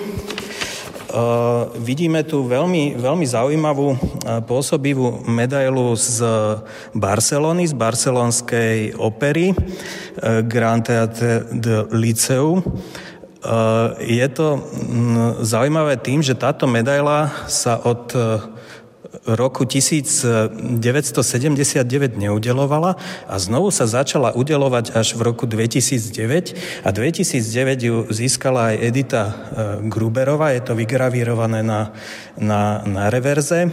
Vidíme 1.75 2.23
tu 2.23 2.47
veľmi, 2.47 2.95
veľmi 2.95 3.27
zaujímavú 3.27 3.99
pôsobivú 4.47 5.27
medailu 5.27 5.99
z 5.99 6.23
Barcelony, 6.95 7.67
z 7.67 7.75
barcelonskej 7.75 8.95
opery 8.95 9.51
Grand 10.47 10.87
Theatre 10.87 11.51
de 11.51 11.83
Liceu. 11.91 12.63
Je 14.07 14.29
to 14.31 14.63
zaujímavé 15.43 15.99
tým, 15.99 16.23
že 16.23 16.39
táto 16.39 16.71
medaila 16.71 17.33
sa 17.51 17.81
od 17.83 18.15
roku 19.29 19.69
1979 19.69 20.97
neudelovala 22.17 22.97
a 23.29 23.35
znovu 23.37 23.69
sa 23.69 23.85
začala 23.85 24.33
udelovať 24.33 24.97
až 24.97 25.13
v 25.13 25.29
roku 25.29 25.45
2009 25.45 26.57
a 26.85 26.89
2009 26.89 27.85
ju 27.85 28.09
získala 28.09 28.73
aj 28.73 28.77
Edita 28.81 29.23
e, 29.29 29.33
Gruberová, 29.93 30.57
je 30.57 30.65
to 30.65 30.73
vygravírované 30.73 31.61
na, 31.61 31.93
na, 32.41 32.81
na 32.89 33.13
reverze. 33.13 33.69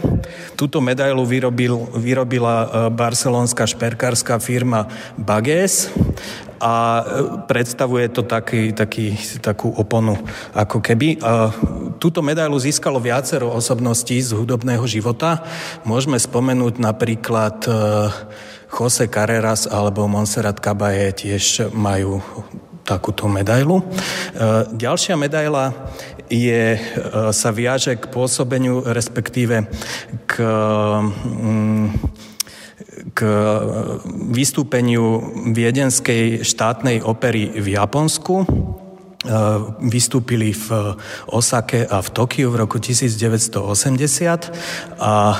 Túto 0.52 0.84
medailu 0.84 1.24
vyrobil, 1.24 1.80
vyrobila 1.96 2.56
e, 2.60 2.66
barcelonská 2.92 3.64
šperkárska 3.64 4.36
firma 4.36 4.84
Bages 5.16 5.88
a 6.58 6.74
e, 6.74 7.02
predstavuje 7.46 8.10
to 8.10 8.26
taký, 8.26 8.74
taký, 8.74 9.14
takú 9.38 9.70
oponu 9.72 10.18
ako 10.54 10.82
keby. 10.82 11.22
A 11.22 11.50
túto 12.02 12.20
medailu 12.20 12.58
získalo 12.58 12.98
viacero 12.98 13.50
osobností 13.54 14.18
z 14.20 14.34
hudobného 14.34 14.84
života. 14.84 15.46
Môžeme 15.86 16.18
spomenúť 16.18 16.82
napríklad 16.82 17.56
e, 17.66 17.70
Jose 18.68 19.08
Carreras 19.08 19.70
alebo 19.70 20.10
Monserrat 20.10 20.60
Caballé 20.60 21.14
tiež 21.14 21.72
majú 21.72 22.20
takúto 22.82 23.30
medailu. 23.30 23.80
E, 23.80 23.84
ďalšia 24.74 25.14
medaila 25.14 25.72
je, 26.28 26.76
sa 27.32 27.48
viaže 27.48 27.96
k 27.96 28.04
pôsobeniu, 28.12 28.84
respektíve 28.84 29.64
k 30.28 30.44
mm, 30.44 32.27
k 33.14 33.20
e, 33.24 33.28
vystúpeniu 34.32 35.22
viedenskej 35.54 36.44
štátnej 36.44 37.02
opery 37.04 37.46
v 37.56 37.68
Japonsku. 37.76 38.42
E, 38.42 38.46
vystúpili 39.84 40.52
v 40.52 40.96
Osake 41.30 41.86
a 41.86 42.02
v 42.02 42.10
Tokiu 42.10 42.50
v 42.52 42.56
roku 42.64 42.78
1980 42.80 44.52
a 44.98 45.32
e, 45.32 45.36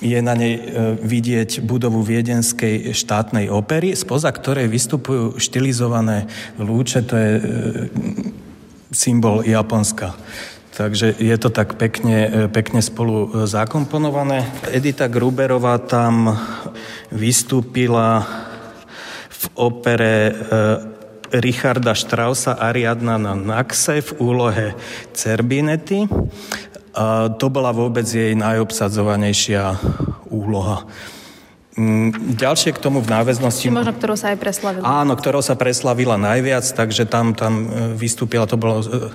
je 0.00 0.16
na 0.24 0.32
nej 0.32 0.56
vidieť 1.04 1.60
budovu 1.60 2.00
viedenskej 2.00 2.96
štátnej 2.96 3.52
opery, 3.52 3.92
spoza 3.92 4.32
ktorej 4.32 4.64
vystupujú 4.70 5.36
štilizované 5.36 6.24
lúče, 6.56 7.04
to 7.04 7.14
je 7.18 7.32
symbol 8.88 9.44
Japonska. 9.44 10.16
Takže 10.78 11.18
je 11.18 11.34
to 11.42 11.50
tak 11.50 11.74
pekne, 11.74 12.18
e, 12.30 12.46
pekne 12.46 12.78
spolu 12.78 13.26
e, 13.26 13.50
zakomponované. 13.50 14.46
Edita 14.70 15.10
Gruberová 15.10 15.74
tam 15.82 16.38
vystúpila 17.10 18.22
v 19.26 19.44
opere 19.58 20.14
e, 20.30 20.32
Richarda 21.34 21.98
Strausa 21.98 22.54
Ariadna 22.62 23.18
na 23.18 23.34
Naxe 23.34 24.06
v 24.06 24.10
úlohe 24.22 24.66
Cerbinety. 25.10 26.06
A 26.94 27.26
to 27.26 27.50
bola 27.50 27.74
vôbec 27.74 28.06
jej 28.06 28.38
najobsadzovanejšia 28.38 29.82
úloha. 30.30 30.86
Mm, 31.78 32.34
ďalšie 32.34 32.74
k 32.74 32.82
tomu 32.82 32.98
v 32.98 33.06
náväznosti... 33.06 33.70
Možno, 33.70 33.94
ktorou 33.94 34.18
sa 34.18 34.34
aj 34.34 34.38
preslavila. 34.42 34.82
Áno, 34.82 35.14
ktorou 35.14 35.46
sa 35.46 35.54
preslavila 35.54 36.18
najviac, 36.18 36.66
takže 36.74 37.06
tam, 37.06 37.38
tam 37.38 37.70
e, 37.70 37.94
vystúpila, 37.94 38.50
to 38.50 38.58
bolo, 38.58 38.82
e, 38.82 39.14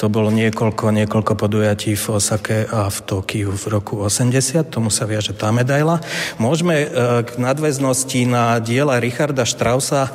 to 0.00 0.08
bolo 0.08 0.32
niekoľko, 0.32 0.96
niekoľko 0.96 1.32
podujatí 1.36 1.92
v 2.00 2.04
Osake 2.16 2.64
a 2.72 2.88
v 2.88 2.98
Tokiu 3.04 3.52
v 3.52 3.64
roku 3.68 4.00
80, 4.00 4.72
tomu 4.72 4.88
sa 4.88 5.04
viaže 5.04 5.36
tá 5.36 5.52
medaila. 5.52 6.00
Môžeme 6.40 6.88
e, 6.88 7.20
k 7.20 7.36
nadväznosti 7.36 8.24
na 8.24 8.56
diela 8.64 8.96
Richarda 8.96 9.44
Strausa, 9.44 10.08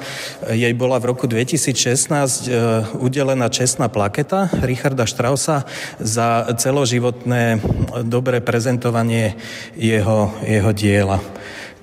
jej 0.50 0.74
bola 0.74 0.98
v 0.98 1.13
roku 1.13 1.30
2016 1.30 2.98
udelená 2.98 3.45
čestná 3.54 3.93
plaketa 3.93 4.50
Richarda 4.65 5.06
Strausa 5.06 5.69
za 6.02 6.50
celoživotné 6.50 7.62
dobré 8.02 8.41
prezentovanie 8.41 9.38
jeho, 9.78 10.34
jeho 10.41 10.71
diela 10.74 11.21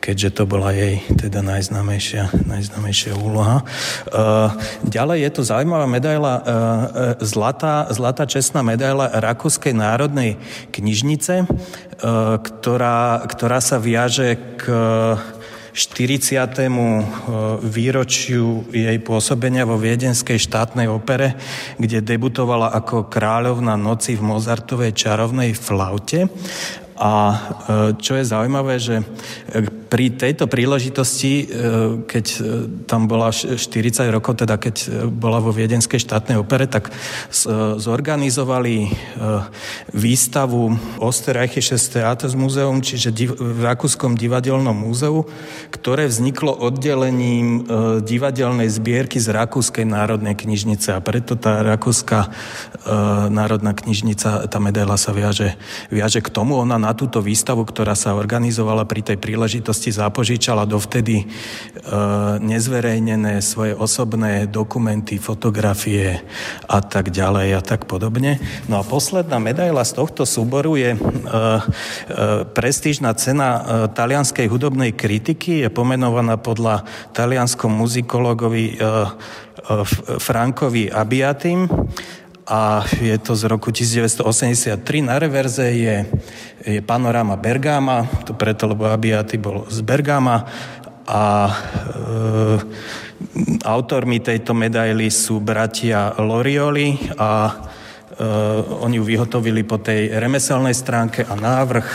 keďže 0.02 0.34
to 0.34 0.50
bola 0.50 0.74
jej 0.74 0.98
teda 1.14 1.46
najznámejšia, 1.46 2.34
najznámejšia 2.42 3.14
úloha. 3.14 3.62
Uh, 4.10 4.50
ďalej 4.82 5.18
je 5.22 5.30
tu 5.30 5.42
zaujímavá 5.46 5.86
medaila, 5.86 6.34
zlatá, 7.22 7.86
zlatá 7.94 8.26
čestná 8.26 8.66
medaila 8.66 9.14
Rakúskej 9.22 9.70
národnej 9.70 10.42
knižnice, 10.74 11.46
uh, 11.46 11.46
ktorá, 12.42 13.22
ktorá 13.30 13.62
sa 13.62 13.78
viaže 13.78 14.58
k 14.58 14.66
40. 15.72 16.68
výročiu 17.64 18.68
jej 18.68 18.98
pôsobenia 19.00 19.64
vo 19.64 19.80
Viedenskej 19.80 20.36
štátnej 20.36 20.84
opere, 20.84 21.32
kde 21.80 22.04
debutovala 22.04 22.76
ako 22.76 23.08
kráľovna 23.08 23.80
noci 23.80 24.12
v 24.12 24.20
Mozartovej 24.20 24.92
čarovnej 24.92 25.56
flaute. 25.56 26.28
A 27.00 27.40
čo 27.96 28.20
je 28.20 28.24
zaujímavé, 28.28 28.76
že 28.76 29.00
pri 29.92 30.08
tejto 30.08 30.48
príležitosti, 30.48 31.44
e, 31.44 31.46
keď 32.08 32.26
e, 32.32 32.38
tam 32.88 33.04
bola 33.04 33.28
40 33.28 33.60
rokov, 34.08 34.40
teda 34.40 34.56
keď 34.56 34.76
e, 34.80 35.04
bola 35.04 35.36
vo 35.36 35.52
Viedenskej 35.52 36.00
štátnej 36.00 36.40
opere, 36.40 36.64
tak 36.64 36.88
zorganizovali 37.76 38.88
výstavu 39.92 40.72
Osterreichisches 41.02 41.90
Theaters 41.92 42.32
Museum, 42.32 42.80
čiže 42.80 43.12
v 43.36 43.60
Rakúskom 43.60 44.14
divadelnom 44.14 44.72
múzeu, 44.72 45.26
ktoré 45.74 46.06
vzniklo 46.06 46.54
oddelením 46.54 47.66
divadelnej 48.00 48.70
zbierky 48.70 49.18
z 49.18 49.34
Rakúskej 49.34 49.84
národnej 49.84 50.38
knižnice 50.38 50.94
a 50.94 51.02
preto 51.02 51.34
tá 51.34 51.66
Rakúska 51.66 52.30
národná 53.28 53.74
knižnica, 53.74 54.46
tá 54.46 54.58
medaila 54.62 54.94
sa 54.94 55.10
viaže, 55.10 55.58
viaže 55.90 56.22
k 56.22 56.30
tomu. 56.30 56.62
Ona 56.62 56.78
na 56.78 56.94
túto 56.94 57.18
výstavu, 57.18 57.66
ktorá 57.66 57.98
sa 57.98 58.14
organizovala 58.14 58.86
pri 58.86 59.02
tej 59.02 59.18
príležitosti 59.18 59.81
minulosti 59.82 59.98
zapožičala 59.98 60.62
dovtedy 60.62 61.16
e, 61.18 61.26
nezverejnené 62.38 63.42
svoje 63.42 63.74
osobné 63.74 64.46
dokumenty, 64.46 65.18
fotografie 65.18 66.22
a 66.70 66.78
tak 66.78 67.10
ďalej 67.10 67.58
a 67.58 67.60
tak 67.66 67.90
podobne. 67.90 68.38
No 68.70 68.78
a 68.78 68.86
posledná 68.86 69.42
medaila 69.42 69.82
z 69.82 69.98
tohto 69.98 70.22
súboru 70.22 70.78
je 70.78 70.94
e, 70.94 70.98
e, 70.98 71.06
prestížna 72.54 73.10
cena 73.18 73.50
talianskej 73.90 74.46
hudobnej 74.46 74.94
kritiky, 74.94 75.66
je 75.66 75.68
pomenovaná 75.74 76.38
podľa 76.38 76.86
talianskom 77.10 77.74
muzikologovi 77.74 78.78
Frankovi 80.22 80.90
Abiatim 80.90 81.66
a 82.46 82.82
je 82.98 83.14
to 83.18 83.38
z 83.38 83.44
roku 83.46 83.70
1983. 83.70 85.02
Na 85.02 85.18
reverze 85.18 85.70
je, 85.70 86.06
je 86.66 86.80
panoráma 86.82 87.38
Bergama, 87.38 88.06
to 88.26 88.34
preto, 88.34 88.66
lebo 88.66 88.90
Abiaty 88.90 89.38
bol 89.38 89.66
z 89.70 89.80
Bergama 89.86 90.46
a 91.06 91.22
e, 91.46 91.54
autormi 93.62 94.18
tejto 94.18 94.54
medaily 94.54 95.10
sú 95.10 95.38
bratia 95.38 96.14
Lorioli 96.18 96.98
a 97.18 97.30
Uh, 98.12 98.84
oni 98.84 99.00
ju 99.00 99.08
vyhotovili 99.08 99.64
po 99.64 99.80
tej 99.80 100.12
remeselnej 100.12 100.76
stránke 100.76 101.24
a 101.24 101.32
návrh, 101.32 101.88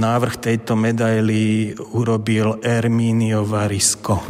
návrh 0.00 0.40
tejto 0.40 0.72
medaily 0.72 1.76
urobil 1.92 2.56
Erminio 2.64 3.44
Varisko. 3.44 4.24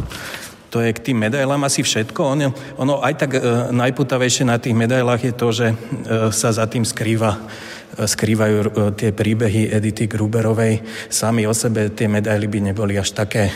To 0.71 0.79
je 0.79 0.95
k 0.95 1.11
tým 1.11 1.19
medailám 1.19 1.67
asi 1.67 1.83
všetko. 1.83 2.19
Ono, 2.23 2.55
ono 2.79 3.03
aj 3.03 3.13
tak 3.19 3.31
e, 3.35 3.39
najputavejšie 3.75 4.47
na 4.47 4.55
tých 4.55 4.71
medailách 4.71 5.21
je 5.27 5.33
to, 5.35 5.47
že 5.51 5.67
e, 5.71 5.75
sa 6.31 6.49
za 6.55 6.63
tým 6.63 6.87
skrýva 6.87 7.35
e, 7.35 8.07
skrývajú 8.07 8.55
e, 8.55 8.67
tie 8.95 9.11
príbehy 9.11 9.67
Edity 9.67 10.07
Gruberovej. 10.07 10.79
Sami 11.11 11.43
o 11.43 11.51
sebe 11.51 11.91
tie 11.91 12.07
medaily 12.07 12.47
by 12.47 12.71
neboli 12.71 12.95
až 12.95 13.11
také 13.11 13.51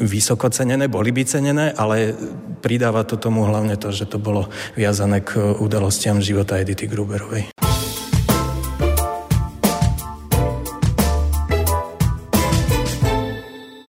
vysoko 0.00 0.48
cenené, 0.48 0.88
boli 0.88 1.12
by 1.12 1.28
cenené, 1.28 1.76
ale 1.76 2.16
pridáva 2.64 3.04
to 3.04 3.20
tomu 3.20 3.44
hlavne 3.44 3.76
to, 3.76 3.92
že 3.92 4.08
to 4.08 4.16
bolo 4.16 4.48
viazané 4.80 5.20
k 5.20 5.36
udalostiam 5.60 6.24
života 6.24 6.56
Edity 6.56 6.88
Gruberovej. 6.88 7.63